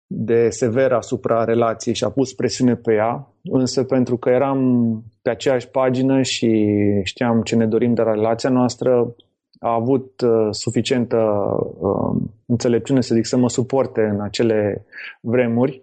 de 0.07 0.49
sever 0.49 0.93
asupra 0.93 1.45
relației 1.45 1.95
și 1.95 2.05
a 2.05 2.11
pus 2.11 2.33
presiune 2.33 2.75
pe 2.75 2.95
ea, 2.95 3.33
însă 3.43 3.85
pentru 3.85 4.17
că 4.17 4.31
eram 4.31 4.59
pe 5.23 5.31
aceeași 5.31 5.69
pagină 5.69 6.23
și 6.23 6.75
știam 7.03 7.43
ce 7.43 7.57
ne 7.57 7.67
dorim 7.67 7.95
de 7.95 8.03
la 8.03 8.13
relația 8.13 8.51
noastră, 8.51 9.15
a 9.61 9.73
avut 9.73 10.21
uh, 10.21 10.49
suficientă 10.51 11.17
uh, 11.79 12.23
înțelepciune, 12.47 13.01
să 13.01 13.15
zic, 13.15 13.27
să 13.27 13.37
mă 13.37 13.49
suporte 13.49 14.01
în 14.01 14.21
acele 14.21 14.85
vremuri 15.21 15.83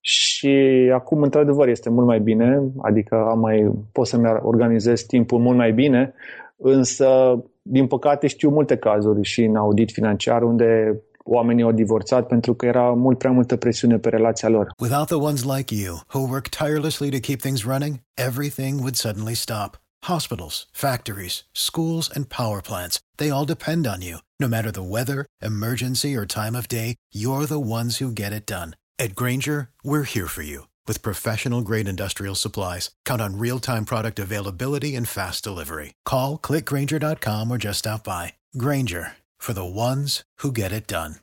și 0.00 0.90
acum, 0.94 1.22
într-adevăr, 1.22 1.68
este 1.68 1.90
mult 1.90 2.06
mai 2.06 2.20
bine, 2.20 2.70
adică 2.82 3.14
am 3.14 3.38
mai, 3.38 3.70
pot 3.92 4.06
să-mi 4.06 4.38
organizez 4.42 5.02
timpul 5.02 5.38
mult 5.38 5.56
mai 5.56 5.72
bine, 5.72 6.14
însă, 6.56 7.38
din 7.62 7.86
păcate, 7.86 8.26
știu 8.26 8.50
multe 8.50 8.76
cazuri 8.76 9.22
și 9.22 9.42
în 9.42 9.56
audit 9.56 9.90
financiar 9.90 10.42
unde 10.42 11.00
oamenii 11.24 11.64
au 11.64 11.72
divorțat 11.72 12.26
pentru 12.26 12.54
că 12.54 12.66
era 12.66 12.90
mult 12.90 13.18
prea 13.18 13.30
multă 13.30 13.56
presiune 13.56 13.98
pe 13.98 14.08
relația 14.08 14.48
lor. 14.48 14.72
Without 14.80 15.06
the 15.06 15.16
ones 15.16 15.44
like 15.44 15.74
you, 15.74 15.94
who 16.14 16.30
work 16.30 16.48
tirelessly 16.48 17.10
to 17.10 17.18
keep 17.18 17.40
things 17.40 17.64
running, 17.64 17.94
everything 18.14 18.78
would 18.78 18.94
suddenly 18.94 19.34
stop. 19.34 19.80
Hospitals, 20.02 20.68
factories, 20.72 21.44
schools, 21.52 22.10
and 22.14 22.24
power 22.28 22.60
plants, 22.60 23.00
they 23.16 23.30
all 23.30 23.44
depend 23.44 23.86
on 23.86 24.00
you. 24.00 24.16
No 24.38 24.48
matter 24.48 24.70
the 24.70 24.90
weather, 24.96 25.26
emergency, 25.42 26.16
or 26.16 26.24
time 26.24 26.54
of 26.56 26.66
day, 26.68 26.94
you're 27.12 27.46
the 27.46 27.64
ones 27.78 27.98
who 27.98 28.10
get 28.22 28.32
it 28.32 28.46
done. 28.46 28.79
At 29.00 29.14
Granger, 29.14 29.70
we're 29.82 30.02
here 30.02 30.28
for 30.28 30.42
you 30.42 30.68
with 30.86 31.00
professional 31.00 31.62
grade 31.62 31.88
industrial 31.88 32.34
supplies. 32.34 32.90
Count 33.06 33.22
on 33.22 33.38
real 33.38 33.58
time 33.58 33.86
product 33.86 34.18
availability 34.18 34.94
and 34.94 35.08
fast 35.08 35.42
delivery. 35.42 35.94
Call 36.04 36.36
clickgranger.com 36.36 37.50
or 37.50 37.56
just 37.56 37.78
stop 37.78 38.04
by. 38.04 38.34
Granger 38.58 39.16
for 39.38 39.54
the 39.54 39.64
ones 39.64 40.22
who 40.40 40.52
get 40.52 40.72
it 40.72 40.86
done. 40.86 41.14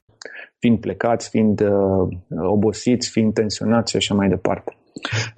Fiind 0.59 0.79
plecați, 0.81 1.29
fiind 1.29 1.61
uh, 1.61 2.07
obosiți, 2.29 3.09
fiind 3.09 3.33
tensionați 3.33 3.91
și 3.91 3.97
așa 3.97 4.13
mai 4.13 4.27
departe. 4.29 4.77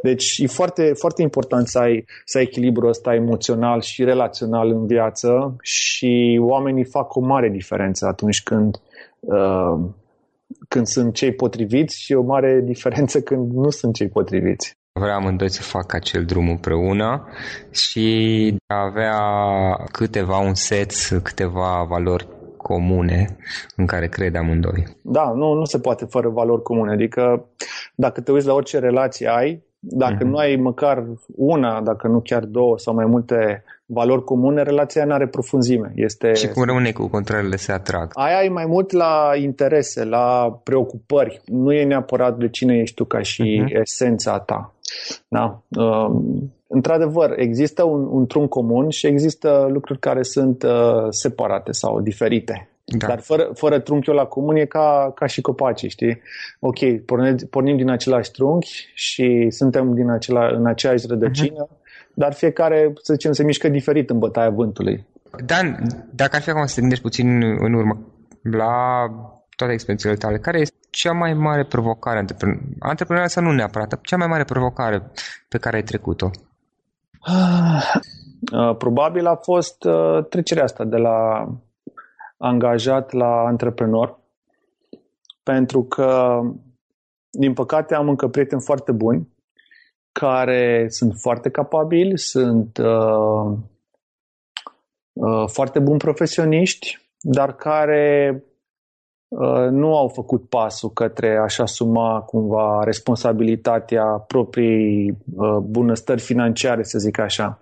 Deci 0.02 0.38
e 0.38 0.47
foarte, 0.47 0.93
foarte 0.93 1.21
important 1.21 1.67
să 1.67 1.80
ai, 1.80 2.06
să 2.25 2.38
ai 2.38 2.43
echilibrul 2.43 2.89
ăsta 2.89 3.13
emoțional 3.13 3.82
și 3.82 4.04
relațional 4.04 4.69
în 4.69 4.88
viață 4.88 5.56
și 5.62 6.39
oamenii 6.41 6.86
fac 6.86 7.15
o 7.15 7.19
mare 7.19 7.49
diferență 7.49 8.06
atunci 8.06 8.43
când, 8.43 8.82
uh, 9.19 9.80
când 10.67 10.85
sunt 10.85 11.13
cei 11.13 11.33
potriviți 11.33 12.01
și 12.01 12.13
o 12.13 12.21
mare 12.21 12.62
diferență 12.65 13.21
când 13.29 13.51
nu 13.51 13.69
sunt 13.69 13.95
cei 13.95 14.09
potriviți. 14.09 14.77
Vreau 14.99 15.15
amândoi 15.15 15.49
să 15.49 15.62
facă 15.62 15.95
acel 15.95 16.25
drum 16.25 16.49
împreună 16.49 17.27
și 17.71 18.55
a 18.67 18.83
avea 18.85 19.19
câteva 19.91 20.38
un 20.38 20.53
set, 20.53 20.91
câteva 21.23 21.85
valori 21.89 22.27
comune 22.57 23.38
în 23.75 23.85
care 23.85 24.07
cred 24.07 24.35
amândoi. 24.35 24.88
Da, 25.03 25.31
nu, 25.35 25.53
nu 25.53 25.65
se 25.65 25.79
poate 25.79 26.05
fără 26.05 26.29
valori 26.29 26.62
comune. 26.62 26.91
Adică 26.91 27.45
dacă 27.95 28.21
te 28.21 28.31
uiți 28.31 28.47
la 28.47 28.53
orice 28.53 28.79
relație 28.79 29.27
ai, 29.27 29.63
dacă 29.80 30.24
uh-huh. 30.24 30.30
nu 30.30 30.38
ai 30.38 30.56
măcar 30.56 31.06
una, 31.36 31.82
dacă 31.82 32.08
nu 32.08 32.20
chiar 32.20 32.44
două 32.46 32.78
sau 32.78 32.94
mai 32.94 33.06
multe 33.06 33.63
valori 33.86 34.24
comune, 34.24 34.62
relația 34.62 35.06
nu 35.06 35.13
are 35.13 35.28
profunzime. 35.28 35.92
Este... 35.96 36.34
Și 36.34 36.48
cum 36.48 36.63
rămâne 36.63 36.92
cu 36.92 37.08
contrarele 37.08 37.56
se 37.56 37.72
atrag. 37.72 38.12
Aia 38.13 38.44
e 38.44 38.50
mai 38.50 38.65
mult 38.65 38.92
la 38.92 39.32
interese, 39.36 40.04
la 40.04 40.60
preocupări. 40.63 41.42
Nu 41.46 41.74
e 41.74 41.84
neapărat 41.84 42.38
de 42.38 42.50
cine 42.50 42.78
ești 42.78 42.96
tu 42.96 43.06
ca 43.06 43.22
și 43.22 43.63
uh-huh. 43.63 43.80
esența 43.80 44.39
ta. 44.39 44.74
Da? 45.28 45.62
Uh, 45.70 46.22
într-adevăr, 46.68 47.34
există 47.36 47.84
un, 47.84 48.08
un 48.12 48.26
trunc 48.26 48.50
comun 48.50 48.89
și 48.89 49.08
există 49.08 49.68
lucruri 49.72 50.00
care 50.00 50.24
sunt 50.24 50.63
uh, 50.63 51.08
separate 51.10 51.72
sau 51.72 52.02
diferite. 52.02 52.70
Da. 52.97 53.08
Dar 53.08 53.19
fără, 53.19 53.49
fără 53.54 53.80
trunchiul 53.80 54.15
la 54.15 54.25
comun 54.25 54.56
e 54.56 54.65
ca, 54.65 55.12
ca 55.15 55.25
și 55.25 55.41
copacii, 55.41 55.89
știi? 55.89 56.21
Ok, 56.60 57.06
pornim, 57.06 57.36
pornim 57.49 57.78
din 57.78 57.89
același 57.89 58.32
trunchi 58.32 58.91
și 58.93 59.47
suntem 59.49 59.93
din 59.93 60.10
acela, 60.10 60.47
în 60.47 60.67
aceeași 60.67 61.08
rădăcină, 61.08 61.67
uh-huh. 61.67 62.13
dar 62.13 62.34
fiecare, 62.34 62.93
să 63.02 63.13
zicem, 63.13 63.32
se 63.32 63.43
mișcă 63.43 63.69
diferit 63.69 64.10
în 64.10 64.19
bătaia 64.19 64.49
vântului. 64.49 65.08
Dan, 65.45 65.78
dacă 66.12 66.36
ar 66.36 66.41
fi 66.41 66.49
acum 66.49 66.65
să 66.65 66.73
te 66.73 66.80
gândești 66.80 67.04
puțin 67.04 67.41
în 67.41 67.73
urmă 67.73 67.99
la 68.41 69.06
toate 69.56 69.73
experiențele 69.73 70.15
tale, 70.15 70.38
care 70.38 70.60
este 70.60 70.78
cea 70.89 71.12
mai 71.12 71.34
mare 71.34 71.65
provocare 71.65 72.19
antreprenor? 72.19 72.60
Antreprenorial 72.80 73.30
sau 73.30 73.43
nu 73.43 73.52
neapărat, 73.52 73.99
cea 74.02 74.17
mai 74.17 74.28
mare 74.28 74.43
provocare 74.43 75.12
pe 75.47 75.58
care 75.58 75.75
ai 75.75 75.84
trecut-o? 75.84 76.30
Ah, 77.19 78.75
probabil 78.78 79.25
a 79.25 79.36
fost 79.36 79.84
uh, 79.84 80.25
trecerea 80.30 80.63
asta 80.63 80.84
de 80.84 80.97
la 80.97 81.47
angajat 82.39 83.12
la 83.12 83.45
antreprenor, 83.45 84.19
pentru 85.43 85.84
că, 85.84 86.39
din 87.30 87.54
păcate, 87.54 87.95
am 87.95 88.10
încă 88.10 88.28
prieteni 88.28 88.62
foarte 88.62 88.91
buni 88.91 89.28
care 90.12 90.86
sunt 90.89 91.13
foarte 91.21 91.49
capabili, 91.49 92.17
sunt 92.17 92.78
uh, 92.78 93.58
uh, 95.13 95.47
foarte 95.47 95.80
buni 95.80 95.97
profesioniști, 95.97 96.97
dar 97.21 97.56
care 97.56 98.43
uh, 99.28 99.67
nu 99.69 99.97
au 99.97 100.08
făcut 100.08 100.49
pasul 100.49 100.89
către 100.89 101.38
a-și 101.38 101.62
asuma 101.62 102.21
cumva 102.21 102.84
responsabilitatea 102.84 104.04
proprii 104.06 105.17
uh, 105.36 105.58
bunăstări 105.58 106.21
financiare, 106.21 106.84
să 106.84 106.99
zic 106.99 107.17
așa. 107.17 107.60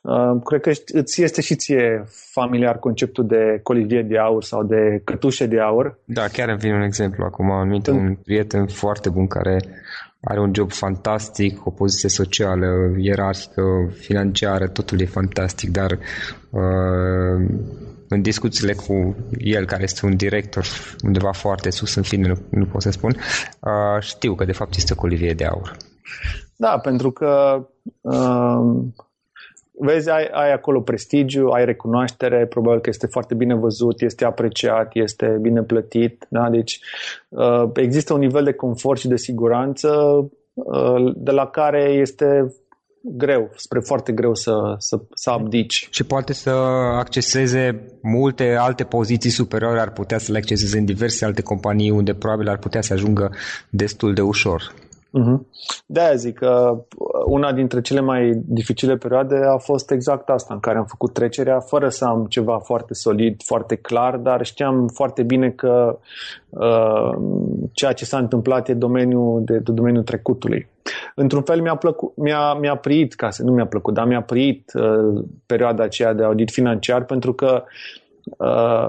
Uh, 0.00 0.42
cred 0.44 0.60
că 0.60 0.70
îți 0.86 1.22
este 1.22 1.40
și 1.40 1.54
ție 1.54 2.04
familiar 2.08 2.78
conceptul 2.78 3.26
de 3.26 3.60
colivie 3.62 4.02
de 4.02 4.18
aur 4.18 4.42
sau 4.42 4.64
de 4.64 5.00
cătușe 5.04 5.46
de 5.46 5.60
aur. 5.60 5.98
Da, 6.04 6.28
chiar 6.28 6.48
îmi 6.48 6.58
vine 6.58 6.74
un 6.74 6.82
exemplu 6.82 7.24
acum. 7.24 7.50
Am 7.50 7.70
în... 7.70 7.94
un 7.94 8.14
prieten 8.14 8.66
foarte 8.66 9.08
bun 9.08 9.26
care 9.26 9.60
are 10.20 10.40
un 10.40 10.50
job 10.54 10.72
fantastic, 10.72 11.66
o 11.66 11.70
poziție 11.70 12.08
socială, 12.08 12.66
ierarhică, 12.96 13.62
financiară, 13.92 14.68
totul 14.68 15.00
e 15.00 15.06
fantastic, 15.06 15.70
dar 15.70 15.90
uh, 16.50 17.48
în 18.08 18.22
discuțiile 18.22 18.72
cu 18.72 19.16
el, 19.38 19.66
care 19.66 19.82
este 19.82 20.06
un 20.06 20.16
director 20.16 20.64
undeva 21.04 21.32
foarte 21.32 21.70
sus, 21.70 21.94
în 21.94 22.02
fine, 22.02 22.28
nu, 22.28 22.36
nu 22.50 22.66
pot 22.66 22.82
să 22.82 22.90
spun, 22.90 23.16
uh, 23.60 24.02
știu 24.02 24.34
că 24.34 24.44
de 24.44 24.52
fapt 24.52 24.74
este 24.74 24.92
o 24.92 25.00
colivie 25.00 25.34
de 25.34 25.44
aur. 25.44 25.76
Da, 26.56 26.78
pentru 26.78 27.10
că 27.10 27.60
uh, 28.00 28.84
vezi, 29.80 30.10
ai, 30.10 30.28
ai 30.32 30.52
acolo 30.52 30.80
prestigiu, 30.80 31.48
ai 31.48 31.64
recunoaștere, 31.64 32.46
probabil 32.46 32.80
că 32.80 32.88
este 32.88 33.06
foarte 33.06 33.34
bine 33.34 33.54
văzut, 33.54 34.00
este 34.00 34.24
apreciat, 34.24 34.90
este 34.92 35.38
bine 35.40 35.62
plătit. 35.62 36.26
Da? 36.28 36.50
Deci 36.50 36.80
uh, 37.28 37.70
există 37.74 38.14
un 38.14 38.20
nivel 38.20 38.44
de 38.44 38.52
confort 38.52 38.98
și 38.98 39.08
de 39.08 39.16
siguranță 39.16 39.88
uh, 40.52 41.12
de 41.16 41.30
la 41.30 41.46
care 41.46 41.82
este 41.82 42.54
greu, 43.02 43.50
spre 43.56 43.80
foarte 43.80 44.12
greu 44.12 44.34
să, 44.34 44.74
să, 44.78 45.00
să 45.14 45.30
abdici. 45.30 45.88
Și 45.90 46.04
poate 46.04 46.32
să 46.32 46.50
acceseze 46.98 47.84
multe 48.02 48.56
alte 48.58 48.84
poziții 48.84 49.30
superioare, 49.30 49.80
ar 49.80 49.92
putea 49.92 50.18
să 50.18 50.32
le 50.32 50.38
acceseze 50.38 50.78
în 50.78 50.84
diverse 50.84 51.24
alte 51.24 51.42
companii 51.42 51.90
unde 51.90 52.14
probabil 52.14 52.48
ar 52.48 52.58
putea 52.58 52.80
să 52.80 52.92
ajungă 52.92 53.30
destul 53.70 54.14
de 54.14 54.20
ușor. 54.20 54.74
Uh-huh. 55.18 55.38
De-aia 55.86 56.14
zic 56.14 56.38
că 56.38 56.84
una 57.26 57.52
dintre 57.52 57.80
cele 57.80 58.00
mai 58.00 58.32
dificile 58.44 58.96
perioade 58.96 59.36
a 59.36 59.56
fost 59.56 59.90
exact 59.90 60.28
asta, 60.28 60.54
în 60.54 60.60
care 60.60 60.78
am 60.78 60.84
făcut 60.84 61.12
trecerea 61.12 61.60
fără 61.60 61.88
să 61.88 62.04
am 62.04 62.26
ceva 62.28 62.58
foarte 62.58 62.94
solid, 62.94 63.42
foarte 63.44 63.76
clar, 63.76 64.16
dar 64.16 64.44
știam 64.44 64.88
foarte 64.88 65.22
bine 65.22 65.50
că 65.50 65.98
uh, 66.48 67.10
ceea 67.72 67.92
ce 67.92 68.04
s-a 68.04 68.18
întâmplat 68.18 68.68
e 68.68 68.74
domeniul 68.74 69.42
de, 69.44 69.58
de 69.58 69.72
domeniul 69.72 70.02
trecutului. 70.02 70.68
Într-un 71.14 71.42
fel 71.42 71.60
mi-a, 71.60 71.74
plăcut, 71.74 72.16
mi-a, 72.16 72.54
mi-a 72.54 72.76
priit, 72.76 73.14
ca 73.14 73.30
să 73.30 73.42
nu 73.42 73.52
mi-a 73.52 73.66
plăcut, 73.66 73.94
dar 73.94 74.06
mi-a 74.06 74.22
priit 74.22 74.72
uh, 74.74 75.24
perioada 75.46 75.82
aceea 75.82 76.12
de 76.12 76.24
audit 76.24 76.50
financiar 76.50 77.04
pentru 77.04 77.32
că 77.32 77.46
Uh, 77.54 78.09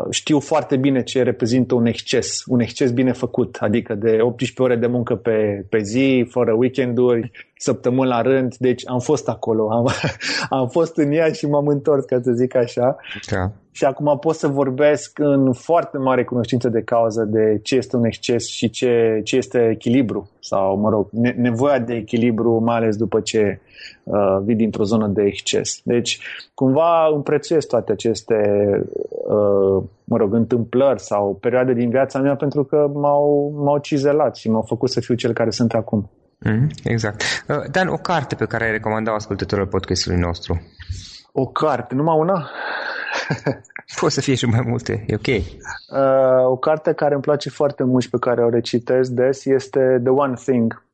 știu 0.10 0.39
foarte 0.39 0.78
bine 0.78 1.04
ce 1.04 1.24
reprezintă 1.24 1.76
un 1.76 1.86
exces, 1.86 2.44
un 2.48 2.60
exces 2.60 2.91
bine 2.91 3.12
făcut, 3.12 3.58
adică 3.60 3.96
de 3.96 4.17
18 4.22 4.62
ore 4.62 4.76
de 4.76 4.88
muncă 4.88 5.15
pe, 5.15 5.65
pe 5.70 5.82
zi, 5.82 6.28
fără 6.30 6.54
weekenduri, 6.54 7.51
săptămâni 7.62 8.10
la 8.10 8.21
rând, 8.21 8.56
deci 8.60 8.84
am 8.86 9.00
fost 9.00 9.30
acolo, 9.30 9.71
am, 9.71 9.88
am 10.60 10.67
fost 10.67 10.97
în 10.97 11.12
ea 11.12 11.32
și 11.32 11.45
m-am 11.45 11.67
întors, 11.67 12.06
ca 12.06 12.19
să 12.24 12.32
zic 12.32 12.56
așa. 12.56 12.95
Da. 13.32 13.52
Și 13.71 13.86
acum 13.86 14.17
pot 14.19 14.36
să 14.36 14.47
vorbesc 14.47 15.19
în 15.19 15.54
foarte 15.54 15.97
mare 15.97 16.24
cunoștință 16.24 16.69
de 16.69 16.82
cauză 16.82 17.24
de 17.24 17.60
ce 17.63 17.76
este 17.76 17.95
un 17.95 18.06
exces 18.06 18.47
și 18.47 18.69
ce, 18.69 19.21
ce 19.24 19.36
este 19.36 19.69
echilibru 19.69 20.30
sau, 20.39 20.78
mă 20.78 20.89
rog, 20.89 21.08
ne, 21.12 21.34
nevoia 21.38 21.80
de 21.80 21.93
echilibru, 21.93 22.60
mai 22.63 22.76
ales 22.76 22.95
după 22.95 23.19
ce 23.19 23.60
uh, 24.04 24.38
vii 24.43 24.56
dintr-o 24.56 24.84
zonă 24.84 25.08
de 25.08 25.24
exces. 25.24 25.82
Deci, 25.84 26.19
cumva 26.54 27.08
împrețuiesc 27.13 27.67
toate 27.67 27.91
aceste, 27.91 28.36
uh, 29.10 29.84
mă 30.04 30.17
rog, 30.17 30.34
întâmplări 30.34 31.02
sau 31.02 31.38
perioade 31.41 31.74
din 31.74 31.89
viața 31.89 32.19
mea 32.19 32.36
pentru 32.36 32.63
că 32.63 32.91
m-au, 32.93 33.54
m-au 33.56 33.78
cizelat 33.78 34.36
și 34.36 34.50
m-au 34.50 34.65
făcut 34.67 34.89
să 34.89 35.00
fiu 35.00 35.15
cel 35.15 35.34
care 35.34 35.50
sunt 35.50 35.74
acum. 35.74 36.10
Mm, 36.45 36.67
exact. 36.84 37.23
Uh, 37.47 37.63
Dan, 37.71 37.88
o 37.88 37.97
carte 37.97 38.36
pe 38.36 38.45
care 38.45 38.63
ai 38.63 38.71
recomandat 38.71 39.15
ascultătorilor 39.15 39.69
podcastului 39.69 40.19
nostru? 40.19 40.62
O 41.32 41.45
carte, 41.45 41.95
numai 41.95 42.17
una? 42.17 42.49
Poate 43.99 44.13
să 44.13 44.21
fie 44.21 44.36
și 44.36 44.45
mai 44.45 44.63
multe, 44.65 45.04
e 45.08 45.15
ok. 45.15 45.27
Uh, 45.27 46.45
o 46.45 46.58
carte 46.58 46.93
care 46.93 47.13
îmi 47.13 47.23
place 47.23 47.49
foarte 47.49 47.84
mult 47.84 48.04
și 48.04 48.10
pe 48.10 48.17
care 48.19 48.43
o 48.43 48.49
recitesc 48.49 49.12
des 49.12 49.45
este 49.45 49.99
The 50.04 50.12
One 50.12 50.34
Thing 50.34 50.86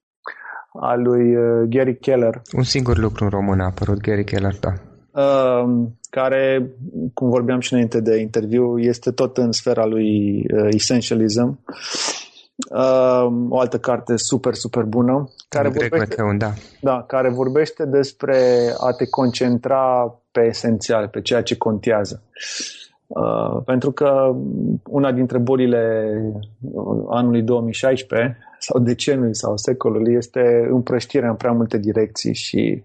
a 0.81 0.95
lui 0.95 1.35
uh, 1.35 1.67
Gary 1.69 1.97
Keller. 1.97 2.41
Un 2.51 2.63
singur 2.63 2.97
lucru 2.97 3.23
în 3.23 3.29
român 3.29 3.59
a 3.59 3.65
apărut 3.65 4.01
Gary 4.01 4.23
Keller, 4.23 4.55
da. 4.59 4.73
Uh, 5.21 5.87
care, 6.09 6.71
cum 7.13 7.29
vorbeam 7.29 7.59
și 7.59 7.73
înainte 7.73 8.01
de 8.01 8.17
interviu, 8.17 8.79
este 8.79 9.11
tot 9.11 9.37
în 9.37 9.51
sfera 9.51 9.85
lui 9.85 10.37
uh, 10.37 10.67
Essentialism. 10.69 11.59
Uh, 12.71 13.47
o 13.49 13.59
altă 13.59 13.79
carte 13.79 14.15
super, 14.15 14.53
super 14.53 14.83
bună. 14.83 15.29
Care 15.49 15.69
vorbește, 15.69 15.97
McKeown, 15.97 16.37
da. 16.37 16.53
da, 16.81 17.03
care 17.07 17.29
vorbește 17.29 17.85
despre 17.85 18.37
a 18.77 18.91
te 18.91 19.09
concentra 19.09 20.15
pe 20.31 20.41
esențial, 20.45 21.07
pe 21.07 21.21
ceea 21.21 21.43
ce 21.43 21.57
contează. 21.57 22.21
Uh, 23.07 23.61
pentru 23.65 23.91
că 23.91 24.35
una 24.83 25.11
dintre 25.11 25.37
bolile 25.37 26.13
anului 27.09 27.41
2016 27.41 28.37
sau 28.59 28.79
decenului 28.79 29.35
sau 29.35 29.57
secolului 29.57 30.13
este 30.13 30.67
împrăștirea 30.71 31.29
în 31.29 31.35
prea 31.35 31.51
multe 31.51 31.77
direcții 31.77 32.33
și 32.33 32.83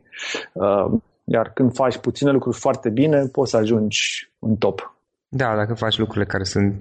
uh, 0.53 0.87
iar 1.25 1.51
când 1.55 1.75
faci 1.75 1.99
puține 1.99 2.31
lucruri 2.31 2.59
foarte 2.59 2.89
bine, 2.89 3.27
poți 3.27 3.51
să 3.51 3.57
ajungi 3.57 4.33
în 4.39 4.57
top. 4.57 4.97
Da, 5.29 5.57
dacă 5.57 5.75
faci 5.75 5.99
lucrurile 5.99 6.25
care 6.25 6.45
sunt 6.45 6.81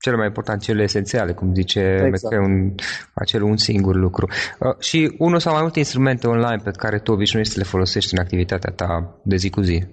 cele 0.00 0.16
mai 0.16 0.26
important, 0.26 0.62
cele 0.62 0.82
esențiale, 0.82 1.32
cum 1.32 1.54
zice 1.54 2.02
exact. 2.06 2.36
un, 2.36 2.74
acel 3.14 3.42
un 3.42 3.56
singur 3.56 3.94
lucru. 3.94 4.28
Uh, 4.58 4.78
și 4.78 5.14
unul 5.18 5.38
sau 5.38 5.52
mai 5.52 5.62
multe 5.62 5.78
instrumente 5.78 6.26
online 6.26 6.60
pe 6.64 6.70
care 6.70 6.98
tu 6.98 7.12
obișnuiești 7.12 7.52
să 7.52 7.58
le 7.58 7.66
folosești 7.66 8.14
în 8.14 8.20
activitatea 8.20 8.72
ta 8.72 9.14
de 9.22 9.36
zi 9.36 9.50
cu 9.50 9.60
zi. 9.60 9.84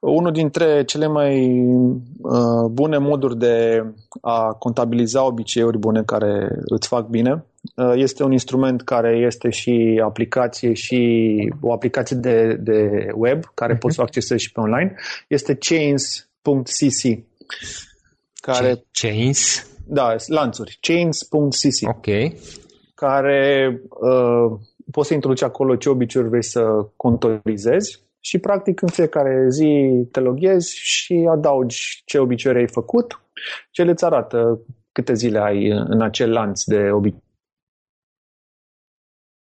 Unul 0.00 0.32
dintre 0.32 0.84
cele 0.84 1.06
mai 1.06 1.60
uh, 2.18 2.70
bune 2.70 2.98
moduri 2.98 3.38
de 3.38 3.84
a 4.20 4.52
contabiliza 4.52 5.24
obiceiuri 5.24 5.78
bune 5.78 6.02
care 6.02 6.48
îți 6.64 6.88
fac 6.88 7.06
bine 7.06 7.44
uh, 7.74 7.92
este 7.94 8.22
un 8.22 8.32
instrument 8.32 8.82
care 8.82 9.22
este 9.26 9.50
și 9.50 10.02
aplicație 10.04 10.72
și 10.72 11.00
o 11.60 11.72
aplicație 11.72 12.16
de, 12.16 12.56
de 12.60 13.06
web 13.14 13.44
care 13.54 13.74
uh-huh. 13.74 13.78
poți 13.78 13.94
să 13.94 14.00
o 14.00 14.04
accesezi 14.04 14.42
și 14.42 14.52
pe 14.52 14.60
online. 14.60 14.94
Este 15.28 15.58
chains.cc 15.60 17.26
care... 18.40 18.84
Chains? 18.90 19.70
Da, 19.86 20.16
lanțuri. 20.26 20.78
Chains.cc. 20.80 21.88
Ok. 21.88 22.06
Care 22.94 23.70
uh, 23.88 24.58
poți 24.90 25.08
să 25.08 25.14
introduci 25.14 25.42
acolo 25.42 25.76
ce 25.76 25.88
obiceiuri 25.88 26.30
vrei 26.30 26.44
să 26.44 26.88
contorizezi 26.96 28.02
și 28.20 28.38
practic 28.38 28.82
în 28.82 28.88
fiecare 28.88 29.46
zi 29.50 29.90
te 30.10 30.20
loghezi 30.20 30.74
și 30.74 31.28
adaugi 31.30 32.02
ce 32.04 32.18
obiceiuri 32.18 32.60
ai 32.60 32.68
făcut 32.68 33.20
și 33.70 33.80
el 33.80 33.88
îți 33.88 34.04
arată 34.04 34.60
câte 34.92 35.14
zile 35.14 35.38
ai 35.38 35.68
în 35.68 36.02
acel 36.02 36.30
lanț 36.30 36.64
de 36.64 36.76
obiceiuri. 36.76 37.26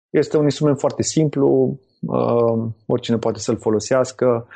Este 0.09 0.37
un 0.37 0.43
instrument 0.43 0.79
foarte 0.79 1.01
simplu, 1.01 1.79
uh, 2.01 2.71
oricine 2.85 3.17
poate 3.17 3.39
să-l 3.39 3.57
folosească, 3.57 4.47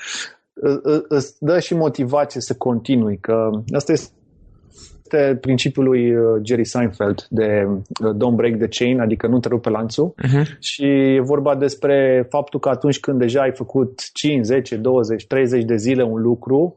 îți 1.08 1.36
dă 1.40 1.60
și 1.60 1.74
motivație 1.74 2.42
să 2.42 2.56
continui, 2.56 3.20
că 3.20 3.50
asta 3.76 3.92
este 3.92 4.14
este 5.12 5.36
principiul 5.36 5.86
lui 5.86 6.16
uh, 6.16 6.42
Jerry 6.44 6.66
Seinfeld 6.66 7.26
de 7.30 7.68
uh, 7.68 8.16
don't 8.16 8.36
break 8.36 8.58
the 8.58 8.68
chain, 8.68 9.00
adică 9.00 9.28
nu 9.28 9.40
te 9.40 9.48
rupe 9.48 9.70
lanțul 9.70 10.14
uh-huh. 10.24 10.60
și 10.60 10.86
e 10.86 11.22
vorba 11.22 11.56
despre 11.56 12.26
faptul 12.30 12.60
că 12.60 12.70
atunci 12.70 13.00
când 13.00 13.20
deja 13.20 13.42
ai 13.42 13.52
făcut 13.52 14.00
5, 14.14 14.46
10, 14.46 14.76
20, 14.76 15.28
30 15.28 15.64
de 15.64 15.76
zile 15.76 16.04
un 16.04 16.22
lucru, 16.22 16.76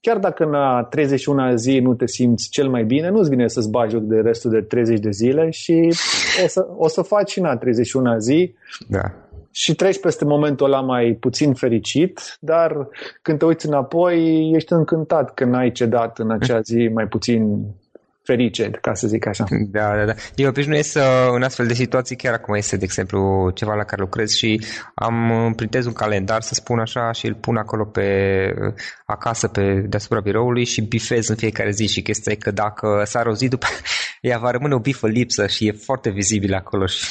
chiar 0.00 0.18
dacă 0.18 0.44
în 0.44 0.54
a 0.54 0.82
31 0.82 1.56
zi 1.56 1.78
nu 1.78 1.94
te 1.94 2.06
simți 2.06 2.48
cel 2.50 2.68
mai 2.68 2.84
bine, 2.84 3.10
nu-ți 3.10 3.30
vine 3.30 3.48
să-ți 3.48 3.70
bagi 3.70 3.92
joc 3.92 4.02
de 4.02 4.16
restul 4.16 4.50
de 4.50 4.60
30 4.60 5.00
de 5.00 5.10
zile 5.10 5.50
și 5.50 5.88
o 6.44 6.46
să, 6.46 6.66
o 6.76 6.88
să 6.88 7.02
faci 7.02 7.30
și 7.30 7.38
în 7.38 7.44
a 7.44 7.56
31 7.56 8.18
zi. 8.18 8.54
Da 8.88 9.23
și 9.56 9.74
treci 9.74 10.00
peste 10.00 10.24
momentul 10.24 10.66
ăla 10.66 10.80
mai 10.80 11.16
puțin 11.20 11.54
fericit, 11.54 12.36
dar 12.40 12.88
când 13.22 13.38
te 13.38 13.44
uiți 13.44 13.66
înapoi, 13.66 14.50
ești 14.54 14.72
încântat 14.72 15.34
că 15.34 15.44
n-ai 15.44 15.72
cedat 15.72 16.18
în 16.18 16.30
acea 16.30 16.60
zi 16.60 16.90
mai 16.94 17.06
puțin 17.06 17.66
ferice, 18.22 18.70
ca 18.80 18.94
să 18.94 19.06
zic 19.06 19.26
așa. 19.26 19.44
Da, 19.70 19.96
da, 19.96 20.04
da. 20.04 20.12
Eu 20.34 20.48
obișnuiesc 20.48 20.90
să, 20.90 21.28
în 21.34 21.42
astfel 21.42 21.66
de 21.66 21.74
situații, 21.74 22.16
chiar 22.16 22.32
acum 22.32 22.54
este, 22.54 22.76
de 22.76 22.84
exemplu, 22.84 23.50
ceva 23.54 23.74
la 23.74 23.84
care 23.84 24.02
lucrez 24.02 24.30
și 24.30 24.64
am 24.94 25.52
printez 25.56 25.86
un 25.86 25.92
calendar, 25.92 26.42
să 26.42 26.54
spun 26.54 26.78
așa, 26.78 27.12
și 27.12 27.26
îl 27.26 27.34
pun 27.34 27.56
acolo 27.56 27.84
pe 27.84 28.08
acasă, 29.04 29.48
pe 29.48 29.84
deasupra 29.88 30.20
biroului 30.20 30.64
și 30.64 30.80
bifez 30.80 31.28
în 31.28 31.36
fiecare 31.36 31.70
zi 31.70 31.86
și 31.86 32.02
chestia 32.02 32.32
e 32.32 32.36
că 32.36 32.50
dacă 32.50 33.02
s-ar 33.04 33.26
o 33.26 33.34
zi 33.34 33.48
după 33.48 33.66
ea 34.28 34.38
va 34.38 34.50
rămâne 34.50 34.74
o 34.74 34.78
bifă 34.78 35.06
lipsă 35.06 35.46
și 35.46 35.66
e 35.66 35.72
foarte 35.72 36.10
vizibil 36.10 36.54
acolo. 36.54 36.86
Și... 36.86 37.04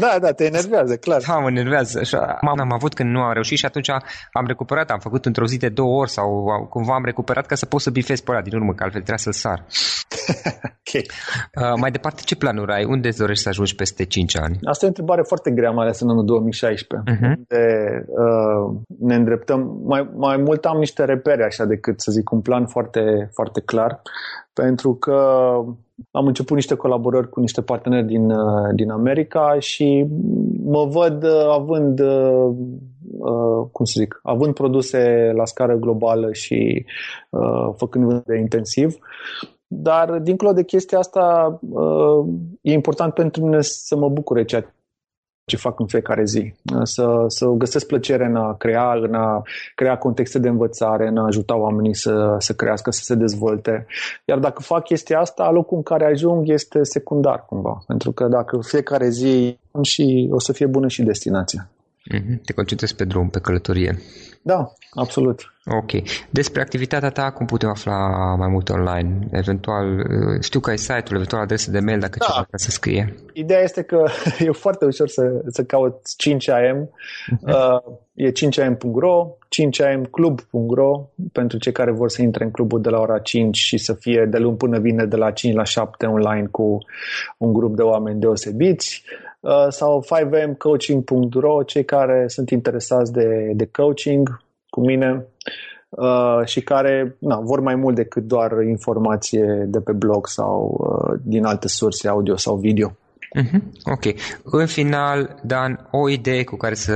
Da, 0.00 0.18
da, 0.20 0.32
te 0.32 0.44
enervează, 0.44 0.96
clar. 0.96 1.22
Da, 1.28 1.38
mă 1.38 1.48
enervează. 1.48 1.98
Așa, 1.98 2.18
am, 2.40 2.60
am 2.60 2.72
avut 2.72 2.94
când 2.94 3.10
nu 3.10 3.20
am 3.20 3.32
reușit 3.32 3.58
și 3.58 3.64
atunci 3.64 3.88
am 4.32 4.46
recuperat, 4.46 4.90
am 4.90 4.98
făcut 4.98 5.24
într-o 5.24 5.46
zi 5.46 5.56
de 5.56 5.68
două 5.68 6.00
ori 6.00 6.10
sau 6.10 6.44
cumva 6.70 6.94
am 6.94 7.04
recuperat 7.04 7.46
ca 7.46 7.54
să 7.54 7.66
pot 7.66 7.80
să 7.80 7.90
bifez 7.90 8.20
pe 8.20 8.30
ăla 8.30 8.40
din 8.40 8.56
urmă, 8.56 8.72
că 8.72 8.82
altfel 8.82 9.00
trebuia 9.00 9.16
să-l 9.16 9.32
sar. 9.32 9.64
ok. 10.82 10.92
Uh, 10.94 11.78
mai 11.80 11.90
departe, 11.90 12.22
ce 12.24 12.36
planuri 12.36 12.72
ai? 12.72 12.84
Unde 12.84 13.08
îți 13.08 13.18
dorești 13.18 13.42
să 13.42 13.48
ajungi 13.48 13.74
peste 13.74 14.04
5 14.04 14.36
ani? 14.36 14.58
Asta 14.62 14.84
e 14.84 14.88
o 14.88 14.92
întrebare 14.94 15.22
foarte 15.22 15.50
grea, 15.50 15.70
mai 15.70 15.84
ales 15.84 16.00
în 16.00 16.10
anul 16.10 16.24
2016, 16.24 17.10
uh-huh. 17.10 17.20
Mhm. 17.20 17.28
unde 17.38 17.64
uh, 18.08 18.76
ne 18.98 19.14
îndreptăm. 19.14 19.80
Mai, 19.84 20.10
mai 20.16 20.36
mult 20.36 20.64
am 20.64 20.78
niște 20.78 21.04
repere, 21.04 21.44
așa, 21.44 21.64
decât 21.64 22.00
să 22.00 22.10
zic 22.10 22.30
un 22.30 22.40
plan 22.40 22.66
foarte, 22.66 23.30
foarte 23.32 23.60
clar, 23.60 24.02
pentru 24.52 24.94
că 24.94 25.18
am 26.10 26.26
început 26.26 26.56
niște 26.56 26.74
colaborări 26.74 27.28
cu 27.28 27.40
niște 27.40 27.62
parteneri 27.62 28.06
din, 28.06 28.30
uh, 28.30 28.74
din 28.74 28.90
America 28.90 29.56
și 29.58 30.06
mă 30.64 30.84
văd 30.84 31.22
uh, 31.22 31.48
având, 31.52 32.00
uh, 32.00 32.54
cum 33.72 33.84
să 33.84 33.94
zic, 33.98 34.20
având 34.22 34.54
produse 34.54 35.32
la 35.36 35.44
scară 35.44 35.76
globală 35.76 36.32
și 36.32 36.84
făcând 37.76 38.22
de 38.24 38.38
intensiv. 38.38 38.98
Dar, 39.66 40.18
dincolo 40.18 40.52
de 40.52 40.64
chestia 40.64 40.98
asta, 40.98 41.58
e 42.60 42.72
important 42.72 43.14
pentru 43.14 43.44
mine 43.44 43.60
să 43.60 43.96
mă 43.96 44.08
bucure 44.08 44.44
ceea 44.44 44.74
ce 45.46 45.56
fac 45.56 45.80
în 45.80 45.86
fiecare 45.86 46.24
zi. 46.24 46.54
Să, 46.82 47.24
să 47.26 47.46
găsesc 47.46 47.86
plăcere 47.86 48.24
în 48.24 48.36
a 48.36 48.54
crea, 48.54 48.92
în 48.92 49.14
a 49.14 49.42
crea 49.74 49.98
contexte 49.98 50.38
de 50.38 50.48
învățare, 50.48 51.08
în 51.08 51.16
a 51.16 51.24
ajuta 51.24 51.56
oamenii 51.56 51.94
să, 51.94 52.36
să 52.38 52.52
crească, 52.52 52.90
să 52.90 53.00
se 53.02 53.14
dezvolte. 53.14 53.86
Iar 54.24 54.38
dacă 54.38 54.62
fac 54.62 54.84
chestia 54.84 55.20
asta, 55.20 55.50
locul 55.50 55.76
în 55.76 55.82
care 55.82 56.04
ajung 56.04 56.48
este 56.48 56.78
secundar 56.82 57.44
cumva. 57.48 57.82
Pentru 57.86 58.12
că 58.12 58.28
dacă 58.28 58.58
fiecare 58.62 59.08
zi 59.08 59.58
și 59.82 60.28
o 60.32 60.38
să 60.38 60.52
fie 60.52 60.66
bună 60.66 60.88
și 60.88 61.02
destinația. 61.02 61.68
Mm-hmm. 62.12 62.40
Te 62.44 62.52
concentrezi 62.52 62.96
pe 62.96 63.04
drum, 63.04 63.28
pe 63.30 63.40
călătorie. 63.40 63.98
Da, 64.42 64.72
absolut. 64.90 65.54
Ok. 65.66 65.90
Despre 66.30 66.60
activitatea 66.60 67.10
ta, 67.10 67.30
cum 67.30 67.46
putem 67.46 67.68
afla 67.68 67.96
mai 68.38 68.48
mult 68.48 68.68
online? 68.68 69.28
Eventual, 69.30 69.98
uh, 69.98 70.40
știu 70.40 70.60
că 70.60 70.70
ai 70.70 70.78
site-ul, 70.78 71.14
eventual 71.14 71.42
adrese 71.42 71.70
de 71.70 71.80
mail 71.80 71.98
dacă 71.98 72.16
da. 72.18 72.24
ceva 72.24 72.46
să 72.52 72.70
scrie. 72.70 73.14
Ideea 73.32 73.62
este 73.62 73.82
că 73.82 74.04
e 74.46 74.50
foarte 74.50 74.84
ușor 74.84 75.08
să, 75.08 75.42
să 75.46 75.64
caut 75.64 76.00
5am. 76.24 76.76
Uh-huh. 76.76 77.52
Uh, 77.52 77.92
e 78.14 78.30
5am.ro, 78.30 79.26
5amclub.ro 79.48 81.06
pentru 81.32 81.58
cei 81.58 81.72
care 81.72 81.90
vor 81.90 82.10
să 82.10 82.22
intre 82.22 82.44
în 82.44 82.50
clubul 82.50 82.80
de 82.80 82.88
la 82.88 82.98
ora 82.98 83.18
5 83.18 83.56
și 83.56 83.78
să 83.78 83.94
fie 83.94 84.26
de 84.30 84.38
luni 84.38 84.56
până 84.56 84.78
vine 84.78 85.04
de 85.04 85.16
la 85.16 85.30
5 85.30 85.54
la 85.54 85.64
7 85.64 86.06
online 86.06 86.46
cu 86.50 86.78
un 87.38 87.52
grup 87.52 87.76
de 87.76 87.82
oameni 87.82 88.20
deosebiți. 88.20 89.04
Uh, 89.44 89.66
sau 89.68 90.04
5mcoaching.ro, 90.04 91.62
cei 91.62 91.84
care 91.84 92.24
sunt 92.28 92.50
interesați 92.50 93.12
de, 93.12 93.52
de 93.54 93.66
coaching 93.66 94.42
cu 94.68 94.80
mine 94.80 95.26
uh, 95.88 96.40
și 96.44 96.60
care 96.60 97.16
na, 97.18 97.40
vor 97.40 97.60
mai 97.60 97.74
mult 97.74 97.94
decât 97.94 98.22
doar 98.22 98.62
informație 98.62 99.64
de 99.68 99.80
pe 99.80 99.92
blog 99.92 100.26
sau 100.26 100.76
uh, 100.78 101.20
din 101.22 101.44
alte 101.44 101.68
surse 101.68 102.08
audio 102.08 102.36
sau 102.36 102.56
video. 102.56 102.92
Uh-huh. 103.34 103.60
Ok. 103.84 104.14
În 104.42 104.66
final, 104.66 105.40
Dan, 105.42 105.88
o 105.90 106.08
idee 106.08 106.44
cu 106.44 106.56
care 106.56 106.74
să 106.74 106.94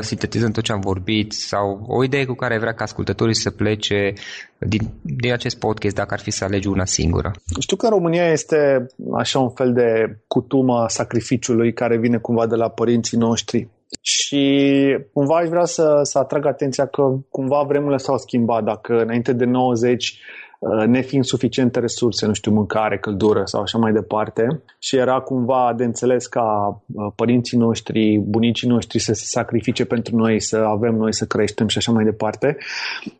sintetizăm 0.00 0.50
tot 0.50 0.62
ce 0.62 0.72
am 0.72 0.80
vorbit 0.80 1.32
sau 1.32 1.84
o 1.86 2.04
idee 2.04 2.24
cu 2.24 2.34
care 2.34 2.58
vrea 2.58 2.74
ca 2.74 2.84
ascultătorii 2.84 3.34
să 3.34 3.50
plece 3.50 4.12
din, 4.58 4.80
din 5.02 5.32
acest 5.32 5.58
podcast 5.58 5.94
dacă 5.94 6.14
ar 6.14 6.20
fi 6.20 6.30
să 6.30 6.44
alegi 6.44 6.68
una 6.68 6.84
singură? 6.84 7.30
Știu 7.60 7.76
că 7.76 7.86
în 7.86 7.92
România 7.92 8.30
este 8.30 8.86
așa 9.16 9.38
un 9.38 9.50
fel 9.50 9.72
de 9.72 10.18
cutumă 10.26 10.84
sacrificiului 10.88 11.72
care 11.72 11.98
vine 11.98 12.16
cumva 12.16 12.46
de 12.46 12.54
la 12.54 12.68
părinții 12.68 13.18
noștri. 13.18 13.68
Și 14.00 14.72
cumva 15.12 15.36
aș 15.36 15.48
vrea 15.48 15.64
să, 15.64 16.00
să 16.02 16.18
atrag 16.18 16.46
atenția 16.46 16.86
că 16.86 17.02
cumva 17.30 17.62
vremurile 17.62 17.96
s-au 17.96 18.18
schimbat. 18.18 18.64
Dacă 18.64 18.92
înainte 18.92 19.32
de 19.32 19.44
90 19.44 20.04
Uh, 20.04 20.45
nefiind 20.86 21.24
suficiente 21.24 21.80
resurse, 21.80 22.26
nu 22.26 22.32
știu, 22.32 22.52
mâncare, 22.52 22.98
căldură 22.98 23.42
sau 23.44 23.60
așa 23.60 23.78
mai 23.78 23.92
departe 23.92 24.62
și 24.78 24.96
era 24.96 25.20
cumva 25.20 25.72
de 25.76 25.84
înțeles 25.84 26.26
ca 26.26 26.80
uh, 26.94 27.12
părinții 27.14 27.58
noștri, 27.58 28.18
bunicii 28.18 28.68
noștri 28.68 28.98
să 28.98 29.12
se 29.12 29.24
sacrifice 29.24 29.84
pentru 29.84 30.16
noi, 30.16 30.40
să 30.40 30.56
avem 30.56 30.94
noi 30.94 31.14
să 31.14 31.26
creștem 31.26 31.66
și 31.66 31.78
așa 31.78 31.92
mai 31.92 32.04
departe. 32.04 32.56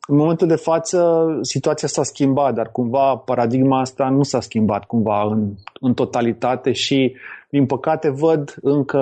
În 0.08 0.16
momentul 0.16 0.46
de 0.46 0.56
față 0.56 1.26
situația 1.42 1.88
s-a 1.88 2.02
schimbat, 2.02 2.54
dar 2.54 2.70
cumva 2.70 3.16
paradigma 3.16 3.80
asta 3.80 4.08
nu 4.08 4.22
s-a 4.22 4.40
schimbat 4.40 4.84
cumva 4.84 5.22
în, 5.22 5.52
în 5.80 5.94
totalitate 5.94 6.72
și 6.72 7.16
din 7.48 7.66
păcate 7.66 8.10
văd 8.10 8.54
încă 8.62 8.98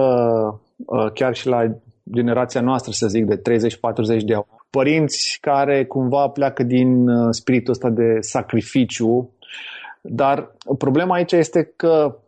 uh, 0.77 1.13
chiar 1.13 1.35
și 1.35 1.47
la 1.47 1.65
generația 2.13 2.61
noastră, 2.61 2.93
să 2.93 3.07
zic, 3.07 3.25
de 3.25 3.37
30-40 3.37 3.41
de 4.25 4.35
ani, 4.35 4.45
părinți 4.77 5.39
care 5.41 5.85
cumva 5.85 6.29
pleacă 6.29 6.63
din 6.63 7.09
uh, 7.09 7.29
spiritul 7.31 7.73
ăsta 7.73 7.91
de 7.91 8.17
sacrificiu, 8.21 9.31
dar 10.01 10.57
problema 10.79 11.15
aici 11.15 11.33
este 11.33 11.73
că 11.77 12.19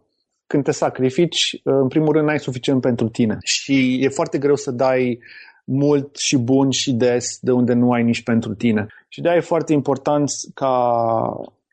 când 0.47 0.65
te 0.65 0.71
sacrifici, 0.71 1.53
uh, 1.53 1.61
în 1.63 1.89
primul 1.89 2.13
rând 2.13 2.27
n-ai 2.27 2.39
suficient 2.39 2.81
pentru 2.81 3.09
tine 3.09 3.37
și 3.45 3.99
e 4.03 4.09
foarte 4.09 4.39
greu 4.39 4.55
să 4.55 4.71
dai 4.71 5.19
mult 5.65 6.17
și 6.17 6.37
bun 6.39 6.71
și 6.71 6.93
des 6.93 7.39
de 7.41 7.53
unde 7.53 7.73
nu 7.73 7.93
ai 7.93 8.03
nici 8.03 8.23
pentru 8.23 8.55
tine. 8.55 8.87
Și 9.09 9.21
de-aia 9.21 9.37
e 9.37 9.41
foarte 9.41 9.73
important 9.73 10.31
ca 10.55 10.77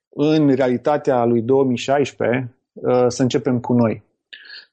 în 0.09 0.49
realitatea 0.55 1.25
lui 1.25 1.41
2016 1.41 2.55
uh, 2.73 3.05
să 3.07 3.21
începem 3.21 3.59
cu 3.59 3.73
noi. 3.73 4.03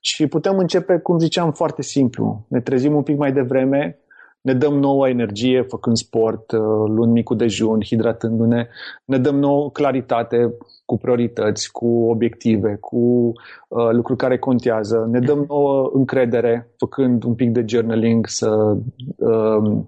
Și 0.00 0.26
putem 0.26 0.58
începe, 0.58 0.98
cum 0.98 1.18
ziceam, 1.18 1.52
foarte 1.52 1.82
simplu. 1.82 2.44
Ne 2.48 2.60
trezim 2.60 2.94
un 2.94 3.02
pic 3.02 3.16
mai 3.16 3.32
devreme, 3.32 3.98
ne 4.40 4.54
dăm 4.54 4.78
nouă 4.78 5.08
energie 5.08 5.62
făcând 5.68 5.96
sport, 5.96 6.52
uh, 6.52 6.60
luând 6.86 7.12
micul 7.12 7.36
dejun, 7.36 7.80
hidratându-ne, 7.84 8.68
ne 9.04 9.18
dăm 9.18 9.38
nouă 9.38 9.70
claritate 9.70 10.54
cu 10.84 10.98
priorități, 10.98 11.70
cu 11.70 11.86
obiective, 11.86 12.76
cu 12.80 13.32
uh, 13.68 13.90
lucruri 13.90 14.18
care 14.18 14.38
contează, 14.38 15.08
ne 15.10 15.18
dăm 15.18 15.44
nouă 15.48 15.90
încredere 15.94 16.68
făcând 16.76 17.24
un 17.24 17.34
pic 17.34 17.50
de 17.50 17.64
journaling, 17.66 18.26
să 18.26 18.76
uh, 19.16 19.78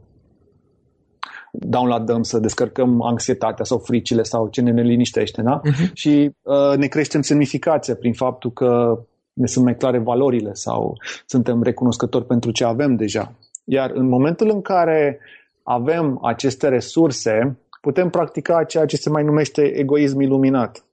downloadăm, 1.52 2.22
să 2.22 2.38
descărcăm 2.38 3.02
anxietatea 3.02 3.64
sau 3.64 3.78
fricile 3.78 4.22
sau 4.22 4.48
ce 4.48 4.60
ne 4.60 4.70
neliniștește, 4.70 5.42
da? 5.42 5.60
Uh-huh. 5.60 5.92
Și 5.92 6.30
uh, 6.42 6.76
ne 6.76 6.86
creștem 6.86 7.22
semnificația 7.22 7.94
prin 7.94 8.12
faptul 8.12 8.52
că 8.52 8.98
ne 9.32 9.46
sunt 9.46 9.64
mai 9.64 9.76
clare 9.76 9.98
valorile 9.98 10.52
sau 10.52 10.96
suntem 11.26 11.62
recunoscători 11.62 12.26
pentru 12.26 12.50
ce 12.50 12.64
avem 12.64 12.96
deja. 12.96 13.32
Iar 13.72 13.90
în 13.94 14.08
momentul 14.08 14.50
în 14.50 14.62
care 14.62 15.18
avem 15.62 16.18
aceste 16.22 16.68
resurse, 16.68 17.56
putem 17.80 18.08
practica 18.08 18.64
ceea 18.64 18.84
ce 18.84 18.96
se 18.96 19.10
mai 19.10 19.22
numește 19.24 19.62
egoism 19.62 20.20
iluminat. 20.20 20.84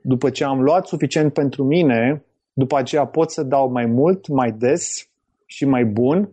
După 0.00 0.30
ce 0.30 0.44
am 0.44 0.62
luat 0.62 0.86
suficient 0.86 1.32
pentru 1.32 1.64
mine, 1.64 2.24
după 2.52 2.78
aceea 2.78 3.04
pot 3.04 3.30
să 3.30 3.42
dau 3.42 3.70
mai 3.70 3.86
mult, 3.86 4.28
mai 4.28 4.54
des 4.58 5.08
și 5.46 5.64
mai 5.64 5.84
bun, 5.84 6.28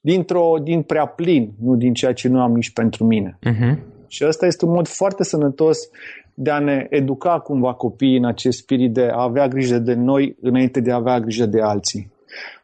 dintr-o, 0.00 0.54
din 0.62 0.82
prea 0.82 1.06
plin, 1.06 1.52
nu 1.62 1.76
din 1.76 1.94
ceea 1.94 2.12
ce 2.12 2.28
nu 2.28 2.40
am 2.40 2.52
nici 2.52 2.72
pentru 2.72 3.04
mine. 3.04 3.38
Uh-huh. 3.38 3.78
Și 4.06 4.24
ăsta 4.26 4.46
este 4.46 4.64
un 4.64 4.72
mod 4.72 4.86
foarte 4.86 5.24
sănătos 5.24 5.78
de 6.34 6.50
a 6.50 6.58
ne 6.58 6.86
educa 6.90 7.38
cumva 7.38 7.74
copiii 7.74 8.16
în 8.16 8.24
acest 8.24 8.58
spirit 8.58 8.92
de 8.92 9.08
a 9.12 9.22
avea 9.22 9.48
grijă 9.48 9.78
de 9.78 9.94
noi 9.94 10.36
înainte 10.40 10.80
de 10.80 10.90
a 10.90 10.96
avea 10.96 11.20
grijă 11.20 11.46
de 11.46 11.60
alții. 11.60 12.11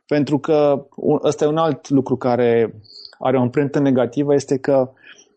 Pentru 0.08 0.38
că 0.38 0.86
ăsta 1.22 1.44
e 1.44 1.48
un 1.48 1.56
alt 1.56 1.88
lucru 1.88 2.16
care 2.16 2.74
are 3.18 3.36
o 3.36 3.40
amprentă 3.40 3.78
negativă, 3.78 4.34
este 4.34 4.58
că 4.58 4.90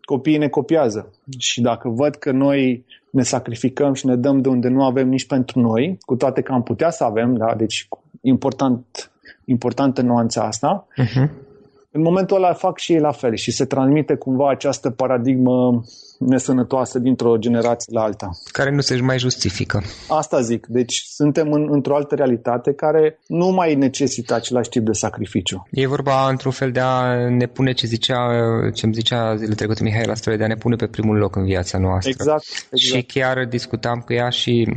copiii 0.03 0.37
ne 0.37 0.47
copiază. 0.47 1.13
Și 1.37 1.61
dacă 1.61 1.89
văd 1.89 2.15
că 2.15 2.31
noi 2.31 2.85
ne 3.09 3.23
sacrificăm 3.23 3.93
și 3.93 4.05
ne 4.05 4.15
dăm 4.15 4.41
de 4.41 4.49
unde 4.49 4.67
nu 4.67 4.83
avem 4.83 5.09
nici 5.09 5.27
pentru 5.27 5.59
noi, 5.59 5.97
cu 6.01 6.15
toate 6.15 6.41
că 6.41 6.51
am 6.51 6.63
putea 6.63 6.89
să 6.89 7.03
avem, 7.03 7.35
da? 7.35 7.55
deci 7.55 7.87
important, 8.21 9.11
importantă 9.45 10.01
nuanța 10.01 10.43
asta, 10.43 10.87
uh-huh. 11.01 11.29
în 11.91 12.01
momentul 12.01 12.35
ăla 12.35 12.53
fac 12.53 12.77
și 12.77 12.93
ei 12.93 12.99
la 12.99 13.11
fel 13.11 13.35
și 13.35 13.51
se 13.51 13.65
transmite 13.65 14.15
cumva 14.15 14.49
această 14.49 14.89
paradigmă 14.89 15.83
nesănătoasă 16.27 16.99
dintr-o 16.99 17.37
generație 17.37 17.93
la 17.93 18.01
alta. 18.01 18.29
Care 18.51 18.71
nu 18.71 18.81
se 18.81 18.99
mai 19.01 19.19
justifică. 19.19 19.83
Asta 20.07 20.41
zic. 20.41 20.65
Deci 20.67 21.03
suntem 21.05 21.51
în, 21.51 21.67
într-o 21.69 21.95
altă 21.95 22.15
realitate 22.15 22.73
care 22.73 23.19
nu 23.27 23.47
mai 23.47 23.75
necesită 23.75 24.33
același 24.33 24.69
tip 24.69 24.85
de 24.85 24.91
sacrificiu. 24.91 25.67
E 25.71 25.87
vorba 25.87 26.29
într-un 26.29 26.51
fel 26.51 26.71
de 26.71 26.79
a 26.79 27.29
ne 27.29 27.45
pune 27.45 27.71
ce 27.71 27.87
zicea, 27.87 28.17
ce 28.73 28.85
îmi 28.85 28.93
zicea 28.93 29.35
zilele 29.35 29.55
trecute 29.55 29.83
Mihai 29.83 30.05
la 30.05 30.35
de 30.35 30.43
a 30.43 30.47
ne 30.47 30.55
pune 30.55 30.75
pe 30.75 30.87
primul 30.87 31.17
loc 31.17 31.35
în 31.35 31.43
viața 31.43 31.77
noastră. 31.77 32.09
Exact, 32.09 32.43
exact. 32.71 32.77
Și 32.77 33.01
chiar 33.01 33.45
discutam 33.45 33.99
cu 33.99 34.13
ea 34.13 34.29
și 34.29 34.67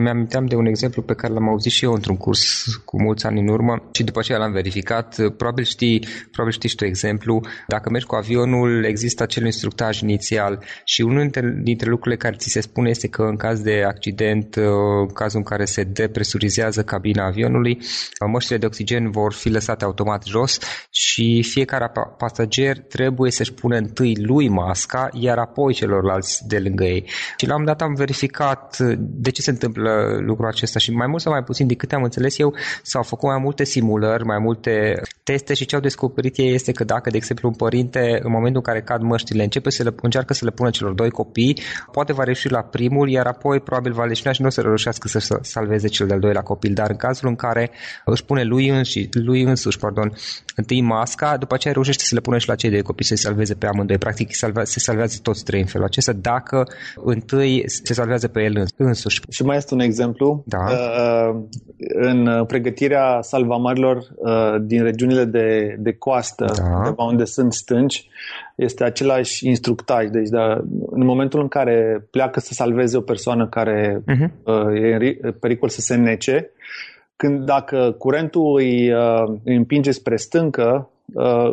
mi-aminteam 0.00 0.46
de 0.46 0.54
un 0.54 0.66
exemplu 0.66 1.02
pe 1.02 1.14
care 1.14 1.32
l-am 1.32 1.48
auzit 1.48 1.72
și 1.72 1.84
eu 1.84 1.92
într-un 1.92 2.16
curs 2.16 2.64
cu 2.84 3.02
mulți 3.02 3.26
ani 3.26 3.40
în 3.40 3.48
urmă 3.48 3.82
și 3.92 4.02
după 4.04 4.18
aceea 4.18 4.38
l-am 4.38 4.52
verificat. 4.52 5.14
Probabil 5.36 5.64
știi, 5.64 6.06
probabil 6.30 6.56
știi 6.56 6.76
tu 6.76 6.84
exemplu. 6.84 7.40
Dacă 7.68 7.90
mergi 7.90 8.06
cu 8.06 8.14
avionul, 8.14 8.84
există 8.84 9.22
acel 9.22 9.44
instructaj 9.44 10.00
inițial 10.00 10.64
și 10.84 11.00
unul 11.00 11.20
dintre, 11.20 11.58
dintre 11.62 11.90
lucrurile 11.90 12.16
care 12.16 12.36
ți 12.38 12.50
se 12.50 12.60
spune 12.60 12.90
este 12.90 13.08
că 13.08 13.22
în 13.22 13.36
caz 13.36 13.60
de 13.60 13.82
accident, 13.86 14.56
uh, 14.56 14.64
în 15.00 15.12
cazul 15.12 15.38
în 15.38 15.44
care 15.44 15.64
se 15.64 15.82
depresurizează 15.82 16.82
cabina 16.82 17.26
avionului, 17.26 17.72
uh, 17.72 18.28
măștile 18.32 18.58
de 18.58 18.66
oxigen 18.66 19.10
vor 19.10 19.32
fi 19.32 19.48
lăsate 19.48 19.84
automat 19.84 20.24
jos 20.24 20.58
și 20.90 21.42
fiecare 21.50 21.92
pasager 22.18 22.78
trebuie 22.78 23.30
să-și 23.30 23.52
pună 23.52 23.76
întâi 23.76 24.16
lui 24.20 24.48
masca, 24.48 25.08
iar 25.12 25.38
apoi 25.38 25.72
celorlalți 25.72 26.46
de 26.48 26.58
lângă 26.58 26.84
ei. 26.84 27.04
Și 27.36 27.46
la 27.46 27.56
un 27.56 27.64
dat 27.64 27.82
am 27.82 27.94
verificat 27.94 28.76
uh, 28.80 28.94
de 28.98 29.30
ce 29.30 29.42
se 29.42 29.50
întâmplă 29.50 30.18
lucrul 30.20 30.46
acesta 30.46 30.78
și 30.78 30.92
mai 30.92 31.06
mult 31.06 31.22
sau 31.22 31.32
mai 31.32 31.42
puțin, 31.42 31.66
din 31.66 31.76
câte 31.76 31.94
am 31.94 32.02
înțeles 32.02 32.38
eu, 32.38 32.54
s-au 32.82 33.02
făcut 33.02 33.28
mai 33.28 33.38
multe 33.38 33.64
simulări, 33.64 34.24
mai 34.24 34.38
multe 34.38 35.00
teste 35.22 35.54
și 35.54 35.66
ce 35.66 35.74
au 35.74 35.80
descoperit 35.80 36.36
ei 36.36 36.54
este 36.54 36.72
că 36.72 36.84
dacă, 36.84 37.10
de 37.10 37.16
exemplu, 37.16 37.48
un 37.48 37.54
părinte, 37.54 38.20
în 38.22 38.30
momentul 38.30 38.62
în 38.64 38.72
care 38.72 38.82
cad 38.82 39.00
măștile, 39.00 39.42
începe 39.42 39.70
să 39.70 39.82
le, 39.82 39.94
încearcă 40.02 40.32
să 40.34 40.44
le 40.44 40.50
pună 40.50 40.70
celor 40.72 40.92
doi 40.92 41.10
copii, 41.10 41.58
poate 41.92 42.12
va 42.12 42.24
reuși 42.24 42.50
la 42.50 42.60
primul, 42.62 43.08
iar 43.08 43.26
apoi 43.26 43.60
probabil 43.60 43.92
va 43.92 44.04
leșina 44.04 44.32
și 44.32 44.40
nu 44.40 44.46
o 44.46 44.50
să 44.50 44.60
reușească 44.60 45.08
să 45.08 45.38
salveze 45.40 45.88
cel 45.88 46.06
de-al 46.06 46.20
doilea 46.20 46.42
copil. 46.42 46.72
Dar 46.74 46.90
în 46.90 46.96
cazul 46.96 47.28
în 47.28 47.36
care 47.36 47.70
își 48.04 48.24
pune 48.24 48.42
lui, 48.42 48.68
înși, 48.68 49.08
lui 49.12 49.42
însuși 49.42 49.78
pardon, 49.78 50.12
întâi 50.56 50.80
masca, 50.80 51.36
după 51.36 51.54
aceea 51.54 51.72
reușește 51.72 52.04
să 52.04 52.14
le 52.14 52.20
pună 52.20 52.38
și 52.38 52.48
la 52.48 52.54
cei 52.54 52.70
doi 52.70 52.82
copii 52.82 53.04
să 53.04 53.14
se 53.14 53.22
salveze 53.22 53.54
pe 53.54 53.66
amândoi. 53.66 53.98
Practic 53.98 54.34
se 54.62 54.78
salvează 54.80 55.18
toți 55.22 55.44
trei 55.44 55.60
în 55.60 55.66
felul 55.66 55.86
acesta 55.86 56.12
dacă 56.12 56.66
întâi 57.04 57.62
se 57.66 57.94
salvează 57.94 58.28
pe 58.28 58.42
el 58.42 58.64
însuși. 58.76 59.20
Și 59.30 59.42
mai 59.44 59.56
este 59.56 59.74
un 59.74 59.80
exemplu. 59.80 60.42
Da. 60.46 60.58
Uh, 60.58 61.42
în 61.94 62.44
pregătirea 62.46 63.18
salvamarilor 63.20 63.96
uh, 63.96 64.56
din 64.60 64.82
regiunile 64.82 65.24
de, 65.24 65.76
de 65.78 65.92
coastă, 65.92 66.44
da. 66.56 67.04
unde 67.04 67.24
sunt 67.24 67.52
stânci, 67.52 68.08
este 68.56 68.84
același 68.84 69.46
instructaj. 69.48 70.08
Deci, 70.08 70.28
da, 70.28 70.52
în 70.90 71.04
momentul 71.04 71.40
în 71.40 71.48
care 71.48 72.06
pleacă 72.10 72.40
să 72.40 72.52
salveze 72.52 72.96
o 72.96 73.00
persoană 73.00 73.48
care 73.48 74.02
uh-huh. 74.02 74.30
uh, 74.44 74.82
e 74.82 75.18
în 75.20 75.32
pericol 75.32 75.68
să 75.68 75.80
se 75.80 75.94
nece, 75.94 76.50
când 77.16 77.44
dacă 77.44 77.94
curentul 77.98 78.56
îi, 78.56 78.92
uh, 78.92 79.38
îi 79.44 79.56
împinge 79.56 79.90
spre 79.90 80.16
stâncă, 80.16 80.90
uh, 81.14 81.52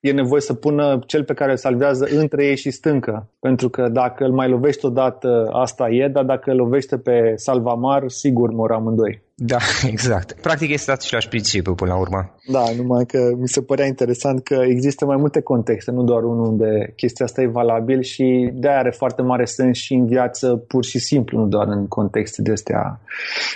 e 0.00 0.12
nevoie 0.12 0.40
să 0.40 0.54
pună 0.54 1.02
cel 1.06 1.24
pe 1.24 1.34
care 1.34 1.50
îl 1.50 1.56
salvează 1.56 2.08
între 2.10 2.46
ei 2.46 2.56
și 2.56 2.70
stâncă. 2.70 3.28
Pentru 3.40 3.68
că 3.68 3.88
dacă 3.88 4.24
îl 4.24 4.32
mai 4.32 4.48
lovești 4.48 4.86
odată, 4.86 5.48
asta 5.52 5.88
e, 5.90 6.08
dar 6.08 6.24
dacă 6.24 6.50
îl 6.50 6.56
lovește 6.56 6.98
pe 6.98 7.32
salvamar, 7.36 8.08
sigur 8.08 8.50
mor 8.50 8.72
amândoi. 8.72 9.22
Da, 9.34 9.56
exact. 9.92 10.32
Practic 10.32 10.70
este 10.70 10.92
același 10.92 11.28
principiu 11.28 11.74
până 11.74 11.92
la 11.92 11.98
urmă. 11.98 12.34
Da, 12.50 12.64
numai 12.76 13.04
că 13.06 13.32
mi 13.38 13.48
se 13.48 13.62
părea 13.62 13.86
interesant 13.86 14.42
că 14.42 14.62
există 14.66 15.04
mai 15.04 15.16
multe 15.16 15.40
contexte, 15.40 15.90
nu 15.90 16.02
doar 16.02 16.22
unul 16.22 16.46
unde 16.46 16.92
chestia 16.96 17.24
asta 17.24 17.42
e 17.42 17.46
valabil 17.46 18.02
și 18.02 18.50
de 18.52 18.68
aia 18.68 18.78
are 18.78 18.90
foarte 18.90 19.22
mare 19.22 19.44
sens 19.44 19.76
și 19.76 19.94
în 19.94 20.06
viață 20.06 20.56
pur 20.56 20.84
și 20.84 20.98
simplu, 20.98 21.38
nu 21.38 21.46
doar 21.46 21.66
în 21.66 21.86
contexte 21.86 22.42
de 22.42 22.52
astea 22.52 23.00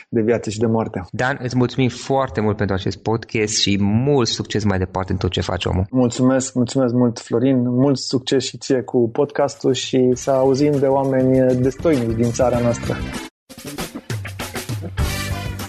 de 0.09 0.21
viață 0.21 0.51
și 0.51 0.59
de 0.59 0.67
moarte. 0.67 1.05
Dan, 1.11 1.39
îți 1.43 1.57
mulțumim 1.57 1.89
foarte 1.89 2.41
mult 2.41 2.57
pentru 2.57 2.75
acest 2.75 2.97
podcast 2.97 3.61
și 3.61 3.77
mult 3.81 4.29
succes 4.29 4.65
mai 4.65 4.79
departe 4.79 5.13
în 5.13 5.19
tot 5.19 5.31
ce 5.31 5.41
faci 5.41 5.65
omul. 5.65 5.87
Mulțumesc, 5.91 6.55
mulțumesc 6.55 6.95
mult 6.95 7.19
Florin, 7.19 7.69
mult 7.69 7.99
succes 7.99 8.45
și 8.45 8.59
ție 8.59 8.81
cu 8.83 9.11
podcastul 9.13 9.73
și 9.73 10.11
să 10.15 10.31
auzim 10.31 10.73
de 10.79 10.87
oameni 10.87 11.61
destoinici 11.61 12.17
din 12.17 12.33
țara 12.33 12.59
noastră. 12.59 12.97